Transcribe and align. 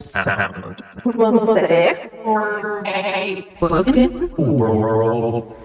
sound. 0.00 0.82
Was 1.04 1.70
it 1.70 2.12
or 2.24 2.82
a 2.86 3.46
broken 3.58 4.30
World. 4.36 5.56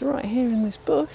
Right 0.00 0.24
here 0.24 0.46
in 0.46 0.64
this 0.64 0.78
bush. 0.78 1.10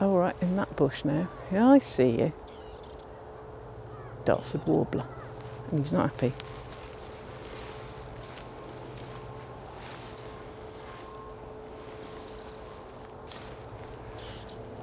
Oh, 0.00 0.14
right 0.16 0.36
in 0.42 0.56
that 0.56 0.76
bush 0.76 1.04
now. 1.04 1.28
Yeah, 1.50 1.68
I 1.68 1.78
see 1.78 2.10
you. 2.10 2.32
Dartford 4.24 4.66
warbler. 4.66 5.06
And 5.70 5.80
he's 5.80 5.92
not 5.92 6.10
happy. 6.10 6.32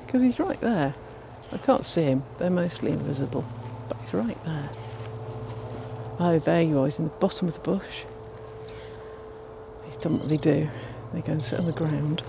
Because 0.06 0.24
he's 0.24 0.40
right 0.40 0.60
there. 0.62 0.96
I 1.52 1.58
can't 1.58 1.86
see 1.86 2.04
him. 2.04 2.24
They're 2.40 2.50
mostly 2.50 2.92
invisible. 2.92 3.46
But 3.88 3.98
he's 4.02 4.14
right 4.14 4.44
there. 4.44 4.70
Oh, 6.20 6.40
there 6.40 6.64
you 6.64 6.80
are. 6.80 6.86
He's 6.86 6.98
in 6.98 7.06
the 7.06 7.12
bottom 7.12 7.48
of 7.48 7.54
the 7.54 7.60
bush. 7.60 8.06
He's 9.86 9.98
done 9.98 10.20
what 10.20 10.30
they 10.30 10.38
do. 10.38 10.68
They 11.14 11.22
go 11.22 11.34
and 11.34 11.44
sit 11.44 11.60
on 11.60 11.66
the 11.66 11.72
ground. 11.72 12.22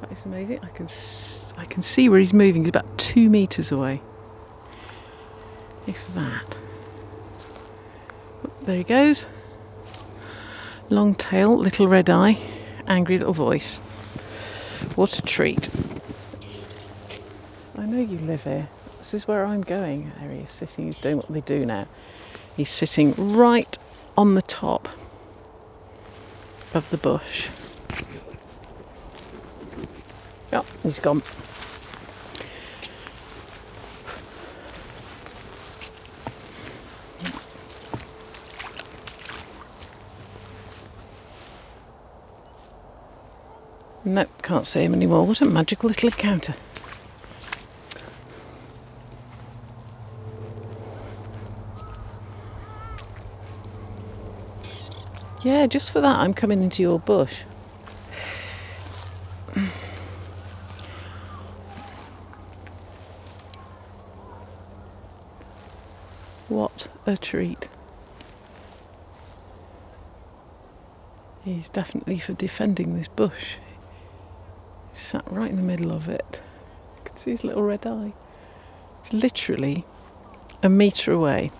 That 0.00 0.12
is 0.12 0.24
amazing. 0.24 0.60
I 0.62 0.68
can 0.68 0.88
I 1.56 1.64
can 1.66 1.82
see 1.82 2.08
where 2.08 2.18
he's 2.18 2.32
moving. 2.32 2.62
He's 2.62 2.70
about 2.70 2.98
two 2.98 3.30
meters 3.30 3.70
away. 3.70 4.02
If 5.86 6.12
that. 6.14 6.56
There 8.62 8.76
he 8.76 8.84
goes. 8.84 9.26
Long 10.88 11.14
tail, 11.14 11.56
little 11.56 11.86
red 11.86 12.10
eye, 12.10 12.38
angry 12.86 13.18
little 13.18 13.32
voice. 13.32 13.78
What 14.96 15.18
a 15.18 15.22
treat. 15.22 15.70
I 17.78 17.86
know 17.86 18.00
you 18.00 18.18
live 18.18 18.44
here. 18.44 18.68
This 18.98 19.14
is 19.14 19.28
where 19.28 19.46
I'm 19.46 19.62
going. 19.62 20.12
There 20.18 20.30
he 20.30 20.40
is 20.40 20.50
sitting. 20.50 20.86
He's 20.86 20.96
doing 20.96 21.16
what 21.16 21.32
they 21.32 21.40
do 21.40 21.64
now. 21.64 21.86
He's 22.60 22.68
sitting 22.68 23.14
right 23.16 23.78
on 24.18 24.34
the 24.34 24.42
top 24.42 24.90
of 26.74 26.90
the 26.90 26.98
bush. 26.98 27.48
Yep, 30.52 30.66
he's 30.82 30.98
gone. 30.98 31.22
Nope, 44.04 44.28
can't 44.42 44.66
see 44.66 44.80
him 44.80 44.92
anymore. 44.92 45.26
What 45.26 45.40
a 45.40 45.46
magical 45.46 45.88
little 45.88 46.10
encounter. 46.10 46.54
Yeah, 55.60 55.66
just 55.66 55.90
for 55.90 56.00
that, 56.00 56.20
I'm 56.20 56.32
coming 56.32 56.62
into 56.62 56.80
your 56.80 56.98
bush. 56.98 57.42
What 66.48 66.88
a 67.04 67.18
treat. 67.18 67.68
He's 71.44 71.68
definitely 71.68 72.18
for 72.18 72.32
defending 72.32 72.96
this 72.96 73.08
bush. 73.08 73.56
He's 74.88 75.00
sat 75.00 75.30
right 75.30 75.50
in 75.50 75.56
the 75.56 75.62
middle 75.62 75.94
of 75.94 76.08
it. 76.08 76.40
You 76.96 77.02
can 77.04 77.18
see 77.18 77.32
his 77.32 77.44
little 77.44 77.64
red 77.64 77.86
eye. 77.86 78.14
He's 79.02 79.12
literally 79.12 79.84
a 80.62 80.70
metre 80.70 81.12
away. 81.12 81.50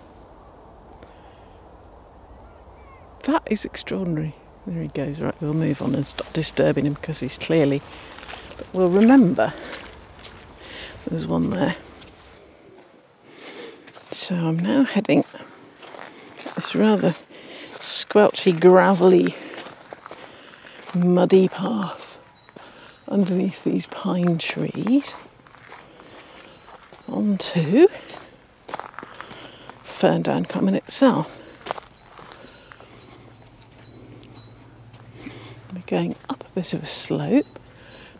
That 3.24 3.42
is 3.50 3.64
extraordinary. 3.64 4.34
There 4.66 4.82
he 4.82 4.88
goes. 4.88 5.20
Right, 5.20 5.34
we'll 5.40 5.54
move 5.54 5.82
on 5.82 5.94
and 5.94 6.06
stop 6.06 6.32
disturbing 6.32 6.86
him 6.86 6.94
because 6.94 7.20
he's 7.20 7.38
clearly. 7.38 7.82
But 8.56 8.74
we'll 8.74 8.88
remember 8.88 9.52
there's 11.08 11.26
one 11.26 11.50
there. 11.50 11.76
So 14.10 14.34
I'm 14.34 14.58
now 14.58 14.84
heading 14.84 15.24
this 16.54 16.74
rather 16.74 17.14
squelchy, 17.78 18.58
gravelly, 18.58 19.34
muddy 20.94 21.48
path 21.48 22.18
underneath 23.08 23.64
these 23.64 23.86
pine 23.86 24.38
trees 24.38 25.16
onto 27.08 27.88
Ferndown 29.82 30.48
Common 30.48 30.74
itself. 30.74 31.39
Going 35.90 36.14
up 36.28 36.44
a 36.46 36.54
bit 36.54 36.72
of 36.72 36.82
a 36.82 36.86
slope. 36.86 37.58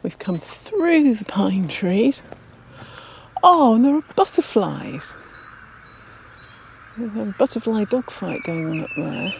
We've 0.03 0.19
come 0.19 0.39
through 0.39 1.15
the 1.15 1.25
pine 1.25 1.69
trees. 1.69 2.21
Oh, 3.45 3.75
and 3.75 3.85
there 3.85 3.95
are 3.95 4.05
butterflies. 4.17 5.15
There's 6.99 7.17
a 7.17 7.33
butterfly 7.39 7.85
dogfight 7.85 8.43
going 8.43 8.67
on 8.67 8.81
up 8.81 8.91
there. 8.97 9.35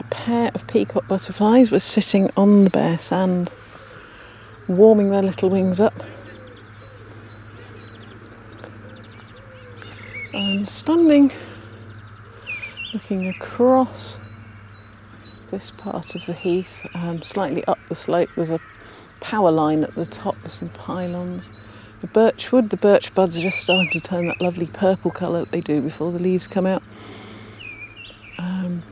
A 0.00 0.02
pair 0.10 0.50
of 0.52 0.66
peacock 0.66 1.06
butterflies 1.06 1.70
were 1.70 1.78
sitting 1.78 2.28
on 2.36 2.64
the 2.64 2.70
bare 2.70 2.98
sand, 2.98 3.48
warming 4.66 5.10
their 5.10 5.22
little 5.22 5.48
wings 5.48 5.78
up. 5.78 5.94
I'm 10.34 10.66
standing 10.66 11.30
looking 12.92 13.28
across 13.28 14.18
this 15.52 15.70
part 15.70 16.16
of 16.16 16.26
the 16.26 16.32
heath, 16.32 16.84
um, 16.94 17.22
slightly 17.22 17.64
up 17.66 17.78
the 17.88 17.94
slope. 17.94 18.30
There's 18.34 18.50
a 18.50 18.58
power 19.20 19.52
line 19.52 19.84
at 19.84 19.94
the 19.94 20.04
top 20.04 20.42
with 20.42 20.50
some 20.50 20.70
pylons. 20.70 21.52
The 22.00 22.08
birchwood, 22.08 22.70
the 22.70 22.76
birch 22.76 23.14
buds 23.14 23.36
are 23.36 23.42
just 23.42 23.60
starting 23.60 23.88
to 23.92 24.00
turn 24.00 24.26
that 24.26 24.40
lovely 24.40 24.66
purple 24.66 25.12
colour 25.12 25.40
that 25.40 25.52
they 25.52 25.60
do 25.60 25.80
before 25.80 26.10
the 26.10 26.18
leaves 26.18 26.48
come 26.48 26.66
out. 26.66 26.82
Um, 28.38 28.82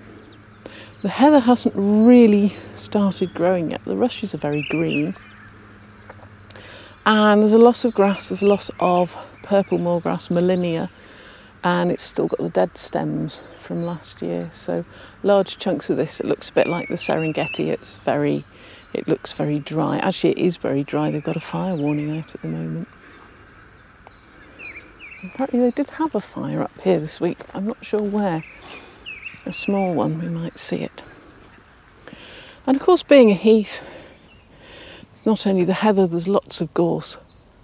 the 1.03 1.09
heather 1.09 1.41
hasn't 1.41 1.75
really 1.75 2.55
started 2.75 3.35
growing 3.35 3.73
yet. 3.73 3.85
The 3.85 3.97
rushes 3.97 4.35
are 4.35 4.39
very 4.39 4.65
green. 4.71 5.17
And 7.05 7.43
there's 7.43 7.55
a 7.55 7.59
lot 7.59 7.85
of 7.85 7.95
grass, 7.95 8.29
there's 8.29 8.43
a 8.43 8.47
lot 8.47 8.71
of 8.79 9.17
purple 9.43 9.79
moorgrass, 9.79 10.29
Molinia, 10.29 10.91
and 11.63 11.91
it's 11.91 12.03
still 12.03 12.27
got 12.27 12.41
the 12.41 12.49
dead 12.49 12.77
stems 12.77 13.43
from 13.59 13.85
last 13.85 14.23
year. 14.23 14.49
So 14.53 14.85
large 15.23 15.59
chunks 15.59 15.91
of 15.91 15.97
this, 15.97 16.21
it 16.21 16.27
looks 16.27 16.49
a 16.49 16.53
bit 16.53 16.67
like 16.67 16.89
the 16.89 16.95
Serengeti. 16.95 17.69
It's 17.69 17.97
very 17.97 18.45
it 18.93 19.07
looks 19.07 19.33
very 19.33 19.59
dry. 19.59 19.99
Actually, 19.99 20.33
it 20.33 20.39
is 20.39 20.57
very 20.57 20.83
dry. 20.83 21.11
They've 21.11 21.23
got 21.23 21.37
a 21.37 21.41
fire 21.41 21.77
warning 21.77 22.19
out 22.19 22.35
at 22.35 22.43
the 22.43 22.49
moment. 22.49 22.89
Apparently, 25.23 25.61
they 25.61 25.71
did 25.71 25.91
have 25.91 26.15
a 26.15 26.21
fire 26.21 26.63
up 26.63 26.81
here 26.81 26.99
this 26.99 27.21
week. 27.21 27.39
I'm 27.55 27.67
not 27.67 27.85
sure 27.85 28.03
where. 28.03 28.43
A 29.47 29.53
small 29.53 29.95
one, 29.95 30.21
we 30.21 30.29
might 30.29 30.59
see 30.59 30.79
it. 30.79 31.03
And 32.67 32.77
of 32.77 32.83
course, 32.83 33.03
being 33.03 33.31
a 33.31 33.35
heath, 33.35 33.83
it's 35.13 35.25
not 35.25 35.47
only 35.47 35.65
the 35.65 35.73
heather, 35.73 36.07
there's 36.07 36.29
lots 36.29 36.61
of 36.61 36.75
gorse 36.75 37.17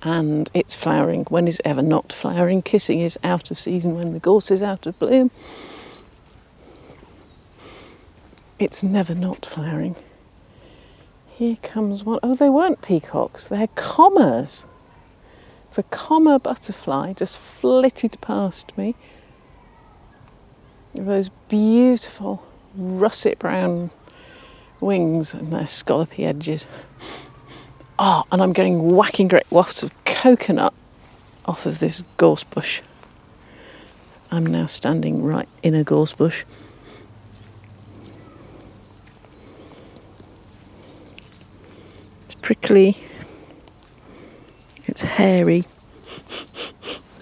and 0.07 0.49
it's 0.55 0.73
flowering. 0.73 1.25
When 1.25 1.49
is 1.49 1.61
ever 1.65 1.83
not 1.83 2.13
flowering? 2.13 2.63
Kissing 2.63 3.01
is 3.01 3.19
out 3.25 3.51
of 3.51 3.59
season 3.59 3.97
when 3.97 4.13
the 4.13 4.21
gorse 4.21 4.53
is 4.53 4.63
out 4.63 4.87
of 4.87 4.97
bloom. 5.01 5.33
It's 8.61 8.85
never 8.85 9.17
not 9.17 9.45
flowering. 9.45 9.97
Here 11.27 11.57
comes 11.57 12.05
one. 12.05 12.21
Oh, 12.23 12.37
they 12.37 12.49
weren't 12.49 12.83
peacocks, 12.83 13.49
they're 13.49 13.67
commas. 13.75 14.65
It's 15.67 15.79
a 15.79 15.83
comma 15.83 16.39
butterfly 16.39 17.15
just 17.15 17.37
flitted 17.37 18.17
past 18.21 18.79
me. 18.79 18.95
Those 20.95 21.31
beautiful 21.49 22.45
russet 22.77 23.41
brown 23.41 23.91
wings 24.81 25.35
and 25.35 25.53
their 25.53 25.67
scallopy 25.67 26.25
edges. 26.25 26.69
Oh, 27.99 28.25
and 28.31 28.43
I'm 28.43 28.53
getting 28.53 28.95
whacking 28.95 29.29
great 29.29 29.51
wafts 29.51 29.83
of 29.83 29.91
coconut 30.05 30.75
off 31.47 31.65
of 31.65 31.79
this 31.79 32.03
gorse 32.19 32.45
bush. 32.45 32.83
I'm 34.31 34.45
now 34.45 34.67
standing 34.67 35.23
right 35.23 35.49
in 35.63 35.75
a 35.75 35.83
gorse 35.83 36.13
bush. 36.13 36.45
It's 42.27 42.35
prickly. 42.35 42.97
It's 44.85 45.03
hairy. 45.03 45.65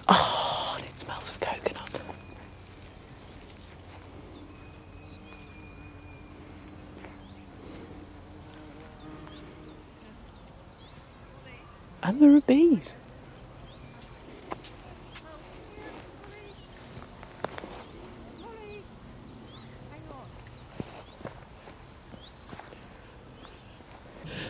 Oh, 0.06 0.74
and 0.76 0.84
it 0.84 1.00
smells 1.00 1.30
of 1.30 1.40
coconut. 1.40 2.00
And 12.04 12.20
there 12.20 12.36
are 12.36 12.40
bees. 12.42 12.94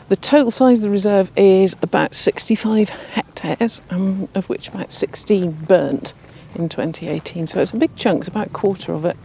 The 0.08 0.16
total 0.16 0.50
size 0.50 0.78
of 0.78 0.82
the 0.82 0.90
reserve 0.90 1.30
is 1.36 1.76
about 1.80 2.14
65 2.14 2.88
hectares, 2.88 3.80
um, 3.88 4.28
of 4.34 4.48
which 4.48 4.68
about 4.68 4.92
16 4.92 5.52
burnt 5.52 6.12
in 6.56 6.68
2018. 6.68 7.46
So 7.46 7.60
it's 7.60 7.72
a 7.72 7.76
big 7.76 7.94
chunk, 7.94 8.20
it's 8.20 8.28
about 8.28 8.48
a 8.48 8.50
quarter 8.50 8.92
of 8.92 9.04
it. 9.04 9.16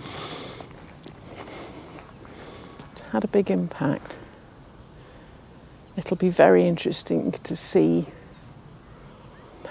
It's 2.92 3.02
had 3.02 3.24
a 3.24 3.28
big 3.28 3.50
impact. 3.50 4.18
It'll 5.98 6.16
be 6.16 6.30
very 6.30 6.68
interesting 6.68 7.32
to 7.32 7.56
see 7.56 8.06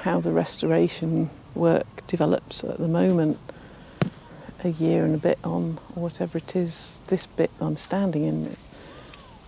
how 0.09 0.21
the 0.21 0.33
restoration 0.33 1.29
work 1.55 2.07
develops 2.07 2.65
at 2.65 2.79
the 2.79 2.89
moment, 2.89 3.39
a 4.65 4.71
year 4.71 5.05
and 5.05 5.15
a 5.15 5.19
bit 5.19 5.39
on, 5.45 5.79
or 5.95 6.05
whatever 6.05 6.39
it 6.39 6.57
is, 6.57 7.01
this 7.09 7.27
bit 7.27 7.51
I'm 7.61 7.77
standing 7.77 8.25
in. 8.25 8.57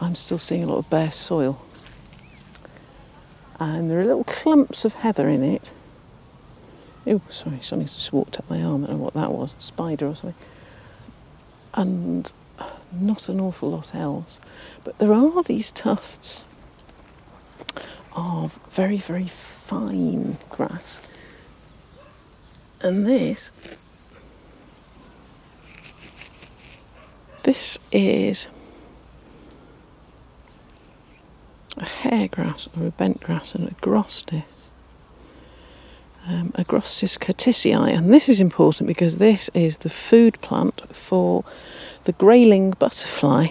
I'm 0.01 0.15
still 0.15 0.37
seeing 0.37 0.63
a 0.63 0.67
lot 0.67 0.77
of 0.77 0.91
bare 0.91 1.13
soil. 1.13 1.65
And 3.59 3.91
there 3.91 4.01
are 4.01 4.05
little 4.05 4.25
clumps 4.25 4.85
of 4.85 4.95
heather 4.95 5.31
in 5.31 5.43
it. 5.43 5.73
Oh, 7.07 7.23
sorry, 7.31 7.61
something 7.63 7.89
just 7.89 8.13
walked 8.13 8.39
up 8.39 8.51
my 8.51 8.63
arm. 8.63 8.85
I 8.85 8.89
don't 8.89 8.99
know 8.99 9.05
what 9.05 9.15
that 9.15 9.33
was, 9.33 9.55
a 9.59 9.63
spider 9.63 10.09
or 10.09 10.15
something. 10.15 10.45
And 11.73 12.31
not 12.93 13.31
an 13.31 13.41
awful 13.41 13.71
lot 13.71 13.95
else. 13.95 14.41
But 14.85 14.99
there 14.99 15.15
are 15.15 15.43
these 15.43 15.73
tufts 15.73 16.45
of 18.15 18.59
very, 18.71 18.99
very 18.99 19.27
fine 19.71 20.37
grass. 20.49 21.09
And 22.81 23.07
this, 23.07 23.53
this 27.45 27.79
is 27.93 28.49
a 31.77 31.85
hairgrass 31.85 32.67
or 32.77 32.89
a 32.89 32.91
bent 32.91 33.21
grass 33.21 33.55
and 33.55 33.69
Agrostis. 33.69 34.43
Um, 36.27 36.49
Agrostis 36.59 37.17
curtisii, 37.17 37.97
and 37.97 38.13
this 38.13 38.29
is 38.29 38.41
important 38.41 38.89
because 38.89 39.19
this 39.19 39.51
is 39.55 39.79
the 39.79 39.89
food 39.89 40.41
plant 40.41 40.83
for 40.93 41.45
the 42.05 42.13
grayling 42.13 42.73
butterfly, 42.73 43.49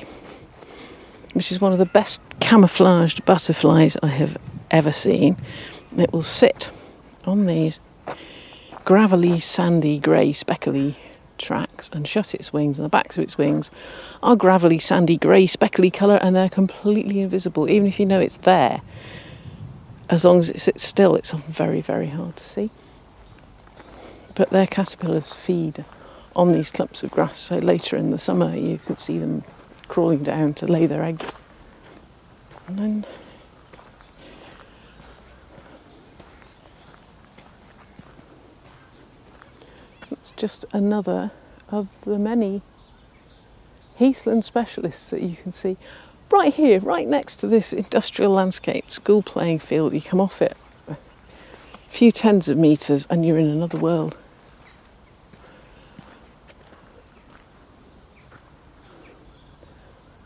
which 1.32 1.50
is 1.50 1.62
one 1.62 1.72
of 1.72 1.80
the 1.80 1.86
best 1.86 2.22
camouflaged 2.42 3.24
butterflies 3.24 3.96
I 4.04 4.08
have 4.08 4.38
ever 4.70 4.92
seen. 4.92 5.38
It 5.98 6.14
will 6.14 6.22
sit 6.22 6.70
on 7.26 7.46
these 7.46 7.80
gravelly, 8.86 9.40
sandy, 9.40 10.00
grey, 10.00 10.32
speckly 10.32 10.96
tracks 11.38 11.90
and 11.94 12.08
shut 12.08 12.36
its 12.36 12.54
wings, 12.54 12.78
and 12.78 12.86
the 12.86 12.90
backs 12.90 13.18
of 13.18 13.24
its 13.24 13.38
wings 13.38 13.72
are 14.22 14.36
gravelly, 14.36 14.78
sandy, 14.78 15.18
grey, 15.18 15.48
speckly 15.48 15.90
colour, 15.90 16.20
and 16.22 16.36
they're 16.36 16.50
completely 16.50 17.22
invisible, 17.22 17.70
even 17.70 17.88
if 17.88 18.00
you 18.00 18.06
know 18.06 18.20
it's 18.20 18.38
there. 18.38 18.82
As 20.10 20.26
long 20.26 20.40
as 20.40 20.50
it 20.50 20.60
sits 20.60 20.84
still, 20.84 21.16
it's 21.16 21.32
very, 21.32 21.82
very 21.82 22.08
hard 22.08 22.36
to 22.38 22.44
see. 22.44 22.70
But 24.36 24.50
their 24.50 24.68
caterpillars 24.68 25.34
feed 25.34 25.86
on 26.36 26.54
these 26.54 26.72
clumps 26.72 27.04
of 27.04 27.12
grass, 27.12 27.38
so 27.38 27.58
later 27.58 27.96
in 27.96 28.12
the 28.12 28.18
summer 28.18 28.56
you 28.56 28.78
could 28.80 29.00
see 29.00 29.18
them 29.18 29.44
crawling 29.88 30.24
down 30.24 30.54
to 30.56 30.68
lay 30.68 30.86
their 30.86 31.04
eggs. 31.04 31.36
And 32.68 32.78
then 32.78 33.06
it's 40.12 40.32
just 40.32 40.66
another 40.74 41.32
of 41.72 41.88
the 42.04 42.18
many 42.18 42.62
heathland 43.96 44.44
specialists 44.44 45.10
that 45.10 45.22
you 45.22 45.36
can 45.36 45.52
see 45.52 45.78
right 46.32 46.54
here, 46.54 46.80
right 46.80 47.08
next 47.08 47.38
to 47.38 47.48
this 47.48 47.74
industrial 47.74 48.32
landscape 48.32 48.92
school 48.92 49.22
playing 49.22 49.60
field. 49.60 49.94
You 49.94 50.02
come 50.02 50.22
off 50.22 50.42
it 50.42 50.56
a 50.88 50.98
few 51.90 52.12
tens 52.12 52.48
of 52.48 52.58
metres 52.58 53.08
and 53.10 53.26
you're 53.26 53.38
in 53.38 53.48
another 53.48 53.78
world. 53.78 54.18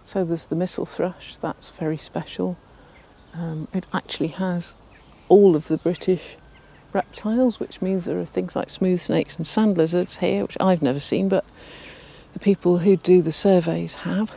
So 0.03 0.23
there's 0.23 0.45
the 0.45 0.55
missel 0.55 0.85
thrush, 0.85 1.37
that's 1.37 1.71
very 1.71 1.97
special. 1.97 2.57
Um, 3.33 3.67
it 3.73 3.85
actually 3.91 4.27
has 4.27 4.75
all 5.27 5.55
of 5.55 5.67
the 5.67 5.77
British 5.77 6.37
reptiles, 6.93 7.59
which 7.59 7.81
means 7.81 8.05
there 8.05 8.19
are 8.19 8.25
things 8.25 8.55
like 8.55 8.69
smooth 8.69 8.99
snakes 8.99 9.35
and 9.35 9.45
sand 9.45 9.77
lizards 9.77 10.17
here, 10.17 10.43
which 10.43 10.57
I've 10.59 10.81
never 10.81 10.99
seen, 10.99 11.29
but 11.29 11.45
the 12.33 12.39
people 12.39 12.79
who 12.79 12.97
do 12.97 13.21
the 13.21 13.31
surveys 13.31 13.95
have, 13.95 14.35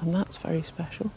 and 0.00 0.14
that's 0.14 0.38
very 0.38 0.62
special. 0.62 1.10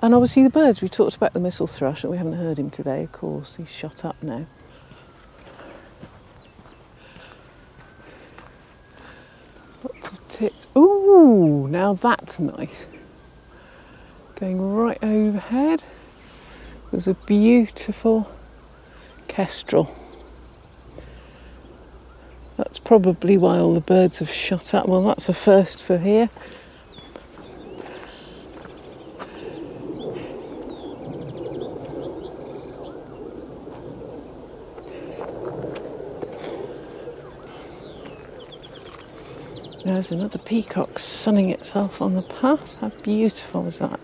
And 0.00 0.14
obviously 0.14 0.42
the 0.44 0.50
birds, 0.50 0.80
we 0.80 0.88
talked 0.88 1.16
about 1.16 1.32
the 1.32 1.40
missel 1.40 1.66
thrush, 1.66 2.04
and 2.04 2.10
we 2.10 2.18
haven't 2.18 2.34
heard 2.34 2.58
him 2.58 2.70
today, 2.70 3.04
of 3.04 3.12
course, 3.12 3.56
he's 3.56 3.70
shut 3.70 4.04
up 4.04 4.22
now. 4.22 4.46
Lots 9.82 10.12
of 10.12 10.28
tits. 10.28 10.66
Ooh, 10.76 11.66
now 11.68 11.94
that's 11.94 12.38
nice. 12.38 12.86
Going 14.36 14.60
right 14.60 14.98
overhead, 15.02 15.82
there's 16.90 17.08
a 17.08 17.14
beautiful 17.14 18.30
kestrel. 19.38 19.88
That's 22.56 22.80
probably 22.80 23.38
why 23.38 23.56
all 23.60 23.72
the 23.72 23.80
birds 23.80 24.18
have 24.18 24.30
shut 24.30 24.74
up. 24.74 24.88
Well, 24.88 25.04
that's 25.04 25.28
a 25.28 25.32
first 25.32 25.80
for 25.80 25.96
here. 25.96 26.28
There's 39.84 40.10
another 40.10 40.40
peacock 40.40 40.98
sunning 40.98 41.50
itself 41.50 42.02
on 42.02 42.14
the 42.14 42.22
path. 42.22 42.80
How 42.80 42.88
beautiful 42.88 43.68
is 43.68 43.78
that? 43.78 44.00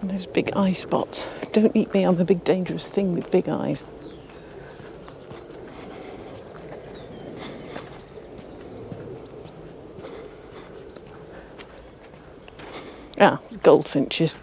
And 0.00 0.10
there's 0.10 0.26
big 0.26 0.50
eye 0.56 0.72
spots. 0.72 1.28
Don't 1.56 1.74
eat 1.74 1.94
me, 1.94 2.02
I'm 2.02 2.20
a 2.20 2.24
big 2.26 2.44
dangerous 2.44 2.86
thing 2.86 3.14
with 3.14 3.30
big 3.30 3.48
eyes. 3.48 3.82
Ah, 13.18 13.40
goldfinches. 13.62 14.36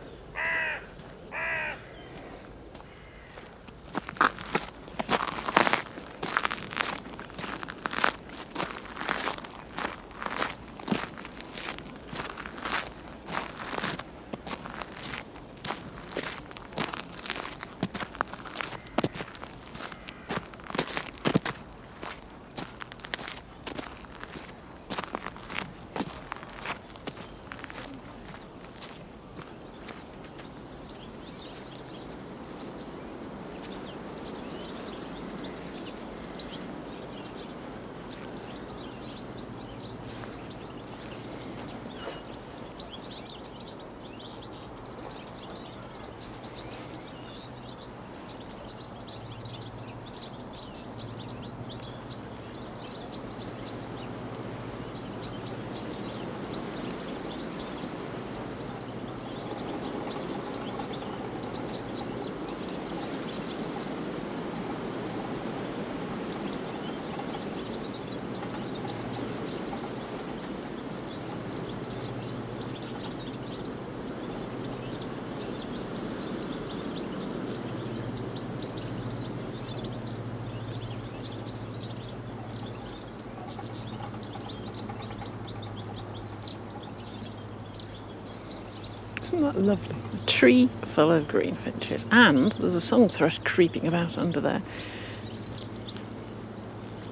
Isn't 89.23 89.42
lovely? 89.55 89.95
A 90.13 90.25
tree 90.25 90.69
full 90.83 91.11
of 91.11 91.27
greenfinches, 91.27 92.05
and 92.11 92.51
there's 92.53 92.75
a 92.75 92.81
song 92.81 93.09
thrush 93.09 93.39
creeping 93.39 93.87
about 93.87 94.17
under 94.17 94.41
there. 94.41 94.61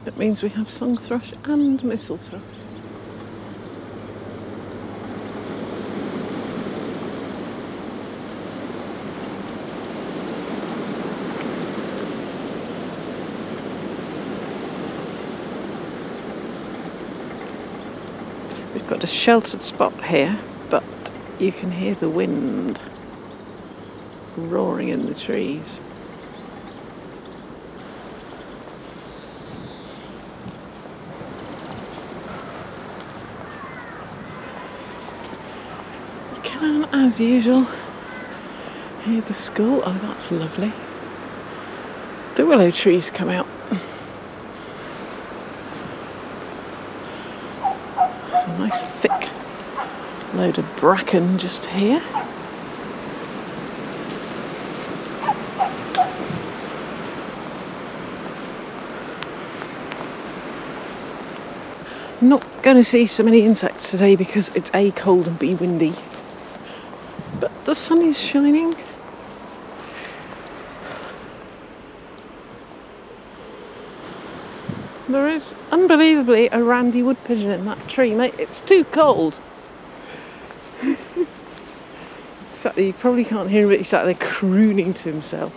That 0.05 0.17
means 0.17 0.41
we 0.41 0.49
have 0.49 0.69
song 0.69 0.97
thrush 0.97 1.33
and 1.43 1.83
mistle 1.83 2.17
thrush. 2.17 2.41
We've 18.73 18.87
got 18.87 19.03
a 19.03 19.07
sheltered 19.07 19.61
spot 19.61 20.03
here, 20.05 20.39
you 21.41 21.51
can 21.51 21.71
hear 21.71 21.95
the 21.95 22.07
wind 22.07 22.79
roaring 24.37 24.89
in 24.89 25.07
the 25.07 25.15
trees. 25.15 25.81
You 36.35 36.41
can, 36.43 36.85
as 36.93 37.19
usual, 37.19 37.67
hear 39.03 39.21
the 39.21 39.33
school. 39.33 39.81
Oh, 39.83 39.97
that's 39.99 40.29
lovely. 40.31 40.71
The 42.35 42.45
willow 42.45 42.69
trees 42.69 43.09
come 43.09 43.29
out. 43.29 43.47
There's 47.97 48.45
a 48.45 48.57
nice 48.59 48.85
thick 48.85 49.29
load 50.35 50.59
of 50.59 50.70
bracken 50.81 51.37
just 51.37 51.67
here. 51.67 52.01
Not 62.19 62.43
going 62.63 62.77
to 62.77 62.83
see 62.83 63.05
so 63.05 63.23
many 63.23 63.45
insects 63.45 63.91
today 63.91 64.15
because 64.15 64.49
it's 64.55 64.71
A 64.73 64.89
cold 64.91 65.27
and 65.27 65.37
B 65.37 65.53
windy. 65.53 65.93
But 67.39 67.51
the 67.65 67.75
sun 67.75 68.01
is 68.01 68.19
shining. 68.19 68.73
There 75.07 75.29
is 75.29 75.53
unbelievably 75.71 76.49
a 76.51 76.63
randy 76.63 77.03
wood 77.03 77.23
pigeon 77.25 77.51
in 77.51 77.65
that 77.65 77.87
tree, 77.87 78.15
mate. 78.15 78.33
It's 78.39 78.61
too 78.61 78.83
cold. 78.85 79.39
Sat 82.71 82.75
there, 82.75 82.85
you 82.85 82.93
probably 82.93 83.25
can't 83.25 83.49
hear 83.49 83.63
him, 83.63 83.69
but 83.69 83.79
he 83.79 83.83
sat 83.83 84.05
there 84.05 84.13
crooning 84.13 84.93
to 84.93 85.11
himself. 85.11 85.53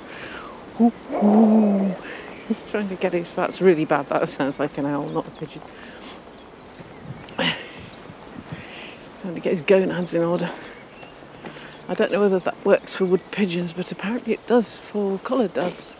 Ooh, 0.80 0.92
ooh. 1.12 1.94
He's 2.48 2.60
trying 2.70 2.88
to 2.88 2.96
get 2.96 3.12
his. 3.12 3.34
That's 3.34 3.60
really 3.60 3.84
bad. 3.84 4.08
That 4.08 4.28
sounds 4.28 4.58
like 4.58 4.76
an 4.78 4.86
owl, 4.86 5.08
not 5.08 5.26
a 5.26 5.30
pigeon. 5.30 5.62
Trying 9.20 9.34
to 9.34 9.40
get 9.40 9.50
his 9.52 9.62
gonads 9.62 10.14
in 10.14 10.22
order. 10.22 10.50
I 11.88 11.94
don't 11.94 12.12
know 12.12 12.20
whether 12.20 12.38
that 12.40 12.64
works 12.64 12.96
for 12.96 13.06
wood 13.06 13.22
pigeons, 13.30 13.72
but 13.72 13.92
apparently 13.92 14.34
it 14.34 14.46
does 14.46 14.78
for 14.78 15.18
collared 15.18 15.54
doves. 15.54 15.94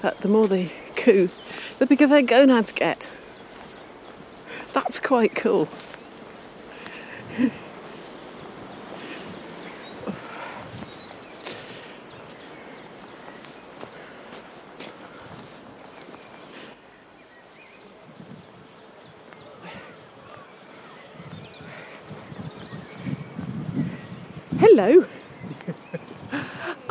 That 0.00 0.20
the 0.22 0.28
more 0.28 0.48
they 0.48 0.72
coo, 0.96 1.30
the 1.78 1.86
bigger 1.86 2.06
their 2.08 2.22
gonads 2.22 2.72
get. 2.72 3.06
That's 4.72 4.98
quite 4.98 5.36
cool. 5.36 5.68
Hello. 24.82 25.06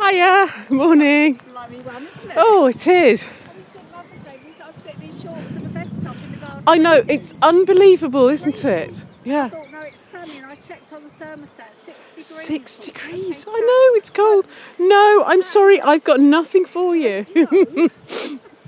Hiya. 0.00 0.48
Morning. 0.70 1.36
One, 1.36 2.04
it? 2.04 2.10
Oh, 2.36 2.66
it 2.66 2.86
is. 2.86 3.28
It's 3.28 3.28
a 3.28 3.94
lovely 3.94 4.18
day. 4.24 4.40
We 4.46 4.54
sort 4.54 4.74
of 4.74 4.82
sitting 4.82 5.08
in 5.10 5.20
shorts 5.20 5.56
and 5.56 5.66
a 5.66 5.68
vest 5.68 6.06
up 6.06 6.14
in 6.14 6.32
the 6.32 6.38
garden. 6.38 6.64
I 6.66 6.78
know, 6.78 7.02
it's 7.06 7.34
unbelievable, 7.42 8.30
isn't 8.30 8.64
it? 8.64 9.04
Yeah. 9.24 9.50
Thought, 9.50 9.70
no, 9.70 9.80
it's 9.82 10.00
sunny, 10.10 10.38
and 10.38 10.46
I 10.46 10.54
checked 10.54 10.94
on 10.94 11.02
the 11.04 11.10
thermostat, 11.22 11.74
six 11.74 11.98
degrees. 12.08 12.26
Six 12.26 12.78
degrees. 12.78 13.46
I 13.46 13.60
know, 13.60 13.98
it's 13.98 14.08
cold. 14.08 14.46
No, 14.78 15.24
I'm 15.26 15.42
sorry, 15.42 15.78
I've 15.82 16.02
got 16.04 16.18
nothing 16.18 16.64
for 16.64 16.96
you. 16.96 17.26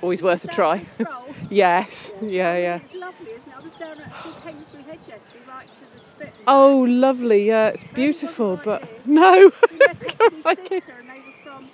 Always 0.02 0.22
worth 0.22 0.44
a 0.44 0.48
try. 0.48 0.80
for 0.84 1.02
a 1.02 1.06
stroll. 1.06 1.34
Yes. 1.50 2.12
Yeah, 2.20 2.58
yeah. 2.58 2.76
It's 2.76 2.94
lovely, 2.94 3.30
isn't 3.30 3.48
it? 3.48 3.54
I 3.56 3.62
was 3.62 3.72
down 3.72 3.90
at 3.92 4.44
Big 4.86 5.08
yesterday, 5.08 5.44
right 5.48 5.62
to 5.62 5.92
the 5.94 5.98
spit. 5.98 6.32
Oh, 6.46 6.84
lovely. 6.86 7.46
Yeah, 7.46 7.68
it's 7.68 7.84
beautiful, 7.84 8.60
but. 8.62 8.82
no. 9.06 9.50
We 9.70 9.78
met 9.78 9.96
his 9.96 10.58
sister, 10.68 10.94
and 10.98 11.08
they 11.10 11.18
were 11.18 11.32
from 11.42 11.68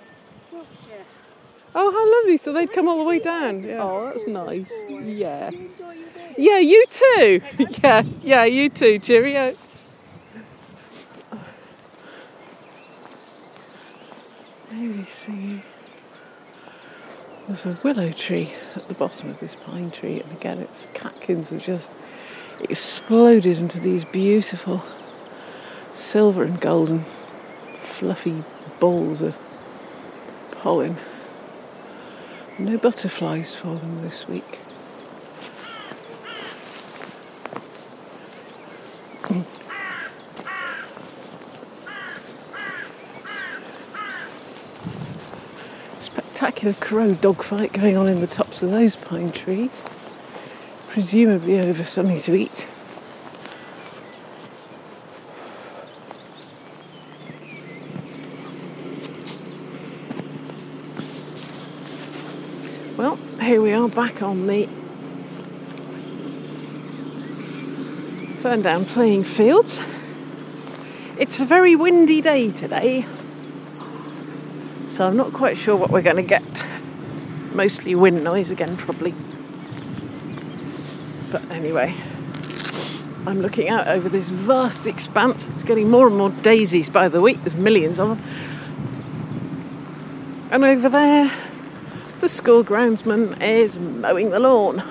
Wiltshire. 0.51 1.05
Oh, 1.73 1.91
how 1.91 2.19
lovely. 2.19 2.37
So 2.37 2.51
they'd 2.51 2.71
come 2.71 2.87
all 2.89 2.97
the 2.97 3.05
way 3.05 3.19
down. 3.19 3.63
Yeah. 3.63 3.81
Oh, 3.81 4.05
that's 4.07 4.27
nice. 4.27 4.71
Yeah. 4.89 5.49
You 5.49 5.59
enjoy 5.59 5.93
your 5.93 6.09
day. 6.09 6.35
Yeah, 6.37 6.59
you 6.59 6.85
too. 6.87 7.41
Yeah, 7.83 8.03
yeah, 8.21 8.43
you 8.45 8.69
too. 8.69 8.99
Cheerio. 8.99 9.55
Maybe 14.71 15.03
see. 15.05 15.61
There's 17.47 17.65
a 17.65 17.77
willow 17.83 18.11
tree 18.11 18.53
at 18.75 18.87
the 18.87 18.93
bottom 18.93 19.29
of 19.29 19.39
this 19.39 19.55
pine 19.55 19.91
tree, 19.91 20.21
and 20.21 20.31
again, 20.33 20.59
its 20.59 20.87
catkins 20.93 21.49
have 21.49 21.63
just 21.63 21.91
exploded 22.69 23.57
into 23.57 23.79
these 23.79 24.05
beautiful 24.05 24.83
silver 25.93 26.43
and 26.43 26.59
golden 26.61 27.05
fluffy 28.01 28.43
balls 28.79 29.21
of 29.21 29.37
pollen. 30.53 30.97
No 32.57 32.75
butterflies 32.79 33.53
for 33.53 33.75
them 33.75 34.01
this 34.01 34.27
week. 34.27 34.57
Spectacular 45.99 46.73
crow 46.73 47.13
dogfight 47.13 47.71
going 47.71 47.95
on 47.95 48.07
in 48.07 48.19
the 48.19 48.25
tops 48.25 48.63
of 48.63 48.71
those 48.71 48.95
pine 48.95 49.31
trees, 49.31 49.83
presumably 50.87 51.59
over 51.59 51.83
something 51.83 52.19
to 52.21 52.33
eat. 52.33 52.67
Here 63.51 63.61
we 63.61 63.73
are 63.73 63.89
back 63.89 64.21
on 64.23 64.47
the 64.47 64.65
Ferndown 68.39 68.85
playing 68.85 69.25
fields. 69.25 69.81
It's 71.19 71.41
a 71.41 71.45
very 71.45 71.75
windy 71.75 72.21
day 72.21 72.49
today, 72.51 73.05
so 74.85 75.05
I'm 75.05 75.17
not 75.17 75.33
quite 75.33 75.57
sure 75.57 75.75
what 75.75 75.91
we're 75.91 76.01
going 76.01 76.15
to 76.15 76.21
get. 76.21 76.65
Mostly 77.51 77.93
wind 77.93 78.23
noise 78.23 78.51
again, 78.51 78.77
probably. 78.77 79.13
But 81.29 81.43
anyway, 81.51 81.93
I'm 83.25 83.41
looking 83.41 83.67
out 83.67 83.85
over 83.85 84.07
this 84.07 84.29
vast 84.29 84.87
expanse. 84.87 85.49
It's 85.49 85.63
getting 85.63 85.89
more 85.89 86.07
and 86.07 86.15
more 86.15 86.29
daisies 86.29 86.89
by 86.89 87.09
the 87.09 87.19
week, 87.19 87.41
there's 87.41 87.57
millions 87.57 87.99
of 87.99 88.17
them. 88.17 88.21
And 90.51 90.63
over 90.63 90.87
there, 90.87 91.29
the 92.21 92.29
school 92.29 92.63
groundsman 92.63 93.41
is 93.41 93.79
mowing 93.79 94.29
the 94.29 94.39
lawn. 94.39 94.83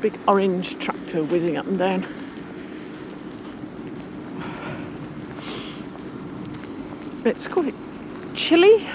Big 0.00 0.16
orange 0.28 0.78
tractor 0.78 1.24
whizzing 1.24 1.56
up 1.56 1.66
and 1.66 1.78
down. 1.78 2.06
It's 7.24 7.48
quite 7.48 7.74
chilly. 8.34 8.86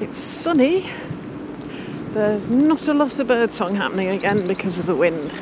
It's 0.00 0.18
sunny. 0.18 0.90
There's 2.10 2.50
not 2.50 2.88
a 2.88 2.94
lot 2.94 3.18
of 3.18 3.28
birdsong 3.28 3.74
happening 3.74 4.08
again 4.08 4.46
because 4.46 4.78
of 4.80 4.84
the 4.84 4.94
wind. 4.94 5.34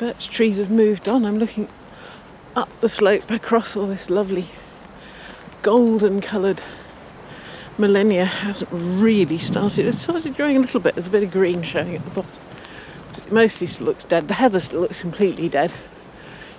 Birch 0.00 0.30
trees 0.30 0.56
have 0.56 0.70
moved 0.70 1.10
on. 1.10 1.26
I'm 1.26 1.38
looking 1.38 1.68
up 2.56 2.70
the 2.80 2.88
slope 2.88 3.30
across 3.30 3.76
all 3.76 3.86
this 3.86 4.08
lovely 4.08 4.46
golden 5.60 6.22
coloured 6.22 6.62
Molinia 7.76 8.24
hasn't 8.24 8.70
really 8.72 9.36
started. 9.36 9.84
It's 9.84 9.98
started 9.98 10.38
growing 10.38 10.56
a 10.56 10.60
little 10.60 10.80
bit. 10.80 10.94
There's 10.94 11.06
a 11.06 11.10
bit 11.10 11.22
of 11.22 11.30
green 11.30 11.62
showing 11.62 11.94
at 11.94 12.02
the 12.02 12.10
bottom. 12.12 12.32
It 13.14 13.30
mostly 13.30 13.66
still 13.66 13.88
looks 13.88 14.04
dead. 14.04 14.26
The 14.26 14.34
heather 14.34 14.58
still 14.60 14.80
looks 14.80 15.02
completely 15.02 15.50
dead, 15.50 15.70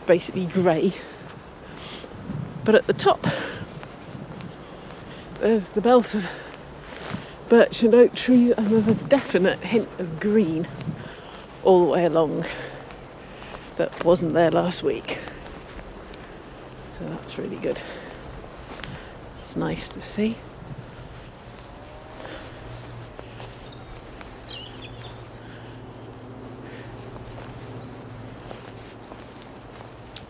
basically 0.06 0.46
grey. 0.46 0.94
But 2.64 2.76
at 2.76 2.86
the 2.86 2.94
top, 2.94 3.26
there's 5.40 5.70
the 5.70 5.82
belt 5.82 6.14
of 6.14 6.30
birch 7.50 7.82
and 7.82 7.96
oak 7.96 8.14
trees, 8.14 8.52
and 8.52 8.68
there's 8.68 8.88
a 8.88 8.94
definite 8.94 9.62
hint 9.62 9.90
of 9.98 10.20
green 10.20 10.68
all 11.64 11.86
the 11.86 11.92
way 11.92 12.06
along 12.06 12.46
that 13.78 14.04
wasn't 14.04 14.34
there 14.34 14.52
last 14.52 14.84
week. 14.84 15.20
So 16.98 17.08
that's 17.08 17.38
really 17.38 17.58
good. 17.58 17.80
It's 19.40 19.56
nice 19.56 19.90
to 19.90 20.02
see. 20.02 20.38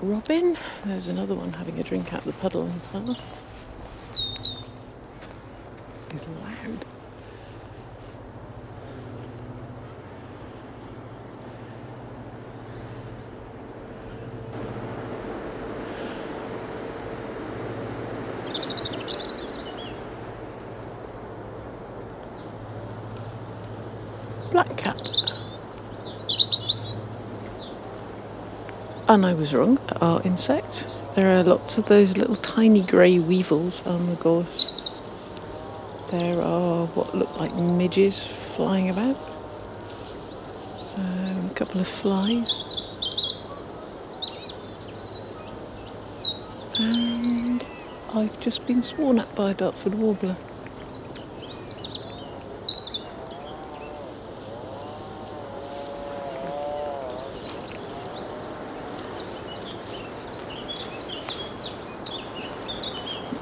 Robin, 0.01 0.57
there's 0.85 1.09
another 1.09 1.35
one 1.35 1.53
having 1.53 1.79
a 1.79 1.83
drink 1.83 2.11
out 2.11 2.19
of 2.19 2.25
the 2.25 2.33
puddle 2.33 2.71
on 2.93 3.05
the. 3.05 3.17
He's 6.11 6.27
loud. 6.27 6.85
Black 24.51 24.75
cat. 24.75 24.97
And 29.11 29.25
I 29.25 29.33
was 29.33 29.53
wrong, 29.53 29.77
are 29.99 30.21
insects. 30.23 30.85
There 31.17 31.37
are 31.37 31.43
lots 31.43 31.77
of 31.77 31.87
those 31.87 32.15
little 32.15 32.37
tiny 32.37 32.81
grey 32.81 33.19
weevils 33.19 33.85
on 33.85 34.05
the 34.05 34.15
gorse. 34.15 34.97
There 36.11 36.41
are 36.41 36.85
what 36.85 37.13
look 37.13 37.37
like 37.37 37.53
midges 37.53 38.25
flying 38.25 38.89
about. 38.89 39.17
Um, 40.95 41.49
a 41.51 41.53
couple 41.55 41.81
of 41.81 41.89
flies. 41.89 42.63
And 46.79 47.65
I've 48.13 48.39
just 48.39 48.65
been 48.65 48.81
sworn 48.81 49.19
at 49.19 49.35
by 49.35 49.51
a 49.51 49.53
Dartford 49.53 49.95
warbler. 49.95 50.37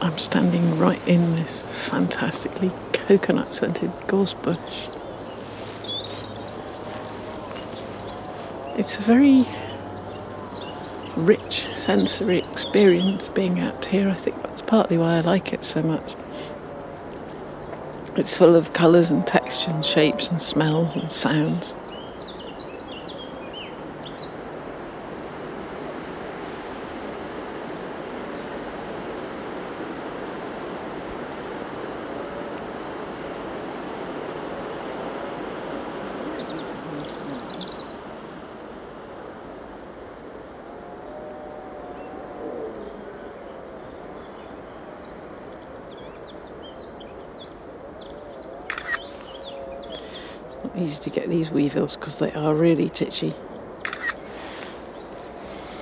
I'm 0.02 0.09
standing 0.20 0.78
right 0.78 1.06
in 1.08 1.36
this 1.36 1.62
fantastically 1.62 2.72
coconut 2.94 3.56
scented 3.56 3.92
gorse 4.08 4.34
bush. 4.34 4.88
It's 8.78 8.98
a 8.98 9.02
very 9.02 9.48
rich 11.18 11.68
sensory 11.76 12.40
experience 12.40 13.28
being 13.30 13.60
out 13.60 13.86
here. 13.86 14.10
I 14.10 14.16
think 14.16 14.42
that's 14.44 14.62
partly 14.62 14.98
why 14.98 15.18
I 15.18 15.22
like 15.22 15.52
it 15.54 15.64
so 15.64 15.82
much. 15.82 16.16
It's 18.16 18.36
full 18.36 18.56
of 18.56 18.74
colours 18.74 19.12
and 19.12 19.26
textures 19.26 19.74
and 19.74 19.86
shapes 19.86 20.30
and 20.30 20.42
smells 20.42 20.96
and 20.96 21.12
sounds. 21.12 21.74
Easy 50.82 51.02
to 51.04 51.10
get 51.10 51.30
these 51.30 51.50
weevils 51.50 51.96
because 51.96 52.20
they 52.20 52.32
are 52.34 52.54
really 52.54 52.90
titchy. 52.90 53.34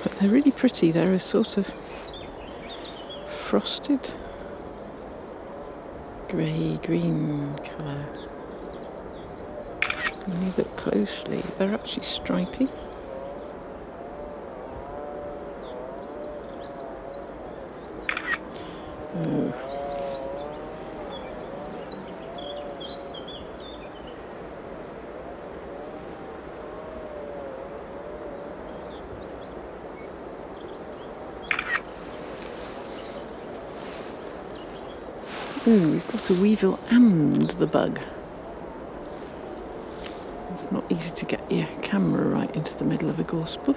But 0.02 0.12
they're 0.18 0.30
really 0.30 0.50
pretty. 0.50 0.90
They're 0.90 1.14
a 1.14 1.18
sort 1.18 1.56
of 1.56 1.72
frosted 3.46 4.12
grey 6.28 6.78
green 6.82 7.56
colour. 7.64 8.06
When 10.26 10.44
you 10.44 10.52
look 10.58 10.76
closely, 10.76 11.42
they're 11.58 11.72
actually 11.74 12.04
stripy. 12.04 12.68
Ooh, 35.68 35.90
we've 35.90 36.10
got 36.10 36.30
a 36.30 36.32
weevil 36.32 36.80
and 36.88 37.50
the 37.50 37.66
bug. 37.66 38.00
It's 40.50 40.72
not 40.72 40.90
easy 40.90 41.10
to 41.10 41.24
get 41.26 41.52
your 41.52 41.66
camera 41.82 42.26
right 42.26 42.56
into 42.56 42.74
the 42.78 42.84
middle 42.86 43.10
of 43.10 43.20
a 43.20 43.22
gorse 43.22 43.58
bush. 43.58 43.76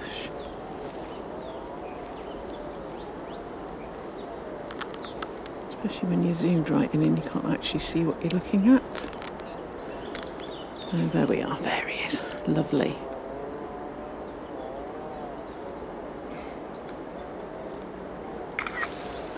Especially 5.68 6.08
when 6.08 6.24
you're 6.24 6.32
zoomed 6.32 6.70
right 6.70 6.92
in 6.94 7.02
and 7.02 7.22
you 7.22 7.28
can't 7.28 7.50
actually 7.50 7.80
see 7.80 8.04
what 8.04 8.22
you're 8.22 8.30
looking 8.30 8.68
at. 8.68 8.82
Oh, 10.94 11.10
there 11.12 11.26
we 11.26 11.42
are. 11.42 11.60
There 11.60 11.86
he 11.88 12.04
is. 12.04 12.22
Lovely. 12.46 12.96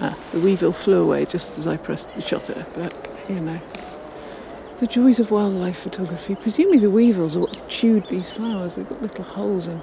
Ah, 0.00 0.16
the 0.34 0.40
weevil 0.40 0.72
flew 0.72 1.00
away 1.00 1.24
just 1.24 1.56
as 1.58 1.66
I 1.68 1.76
pressed 1.76 2.12
the 2.14 2.20
shutter, 2.20 2.66
but 2.74 2.92
you 3.28 3.40
know. 3.40 3.60
The 4.78 4.88
joys 4.88 5.20
of 5.20 5.30
wildlife 5.30 5.78
photography. 5.78 6.34
Presumably 6.34 6.80
the 6.80 6.90
weevils 6.90 7.36
are 7.36 7.40
what 7.40 7.68
chewed 7.68 8.08
these 8.08 8.28
flowers. 8.28 8.74
They've 8.74 8.88
got 8.88 9.00
little 9.00 9.22
holes 9.22 9.68
in. 9.68 9.80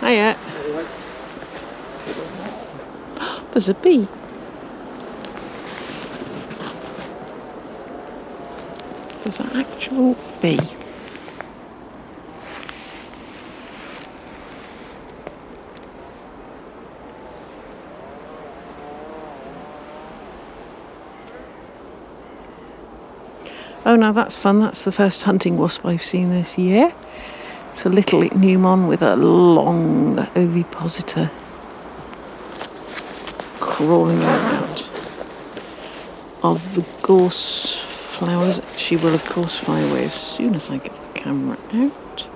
Hiya. 0.00 0.36
There's 3.52 3.68
a 3.68 3.74
bee. 3.74 4.08
There's 9.22 9.38
an 9.38 9.50
actual 9.54 10.16
bee. 10.42 10.77
Oh, 23.88 23.96
now 23.96 24.12
that's 24.12 24.36
fun. 24.36 24.60
That's 24.60 24.84
the 24.84 24.92
first 24.92 25.22
hunting 25.22 25.56
wasp 25.56 25.86
I've 25.86 26.02
seen 26.02 26.28
this 26.28 26.58
year. 26.58 26.92
It's 27.70 27.86
a 27.86 27.88
little 27.88 28.20
ichneumon 28.20 28.86
with 28.86 29.00
a 29.00 29.16
long 29.16 30.18
ovipositor 30.36 31.30
crawling 33.60 34.18
around. 34.18 34.86
Of 36.42 36.74
the 36.74 36.84
gorse 37.00 37.76
flowers, 37.76 38.60
she 38.76 38.98
will 38.98 39.14
of 39.14 39.24
course 39.24 39.56
fly 39.56 39.80
away 39.80 40.04
as 40.04 40.12
soon 40.12 40.54
as 40.54 40.68
I 40.68 40.76
get 40.76 40.94
the 40.94 41.18
camera 41.18 41.56
out. 41.72 42.26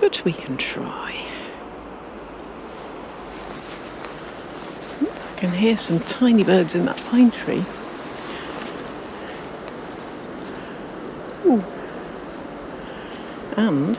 But 0.00 0.24
we 0.24 0.32
can 0.32 0.56
try. 0.56 1.12
Hmm, 5.00 5.04
I 5.04 5.38
can 5.38 5.50
hear 5.50 5.76
some 5.76 6.00
tiny 6.00 6.44
birds 6.44 6.74
in 6.74 6.86
that 6.86 6.96
pine 7.10 7.30
tree. 7.30 7.66
And 13.66 13.96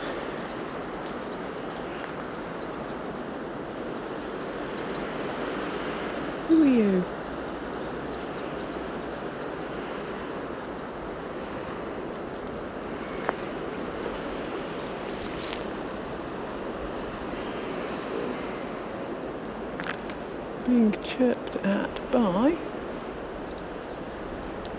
who 6.48 6.62
are 6.62 6.68
you? 6.68 7.04
Being 20.68 20.92
chirped 21.02 21.56
at 21.66 22.12
by 22.12 22.56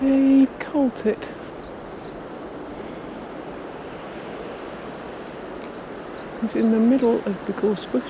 a 0.01 0.47
coal 0.61 0.91
tit. 0.91 1.36
He's 6.47 6.55
in 6.55 6.71
the 6.71 6.79
middle 6.79 7.17
of 7.27 7.47
the 7.47 7.53
gorse 7.55 7.87
bush, 7.87 8.05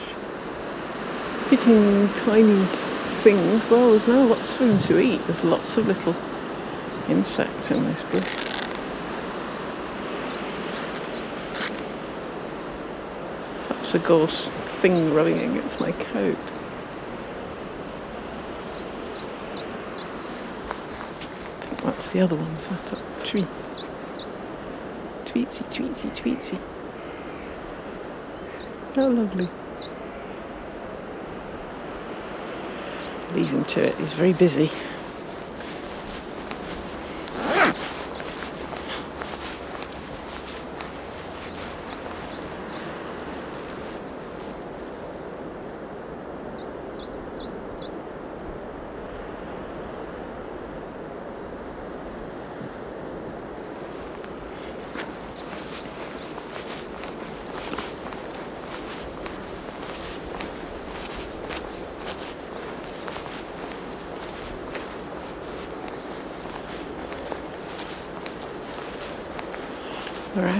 picking 1.48 2.06
tiny 2.08 2.66
things. 3.22 3.66
Well, 3.70 3.92
there's 3.92 4.06
now 4.06 4.24
lots 4.26 4.56
for 4.56 4.66
him 4.66 4.78
to 4.78 5.00
eat. 5.00 5.22
There's 5.26 5.42
lots 5.42 5.78
of 5.78 5.86
little 5.86 6.14
insects 7.08 7.70
in 7.70 7.84
this 7.84 8.02
bush. 8.02 8.24
That's 13.70 13.94
a 13.94 13.98
gorse 14.00 14.48
thing 14.82 15.14
rubbing 15.14 15.38
against 15.38 15.80
my 15.80 15.92
coat. 15.92 16.36
I 21.56 21.64
think 21.64 21.82
that's 21.84 22.10
the 22.10 22.20
other 22.20 22.36
one 22.36 22.58
sat 22.58 22.92
up 22.92 22.98
tree. 23.24 23.46
Tweetsy, 25.24 25.64
tweetsy, 25.72 26.10
tweetsy. 26.10 26.75
How 28.96 29.08
lovely. 29.08 29.46
Leave 33.34 33.50
him 33.50 33.62
to 33.64 33.88
it, 33.88 33.94
he's 33.96 34.14
very 34.14 34.32
busy. 34.32 34.70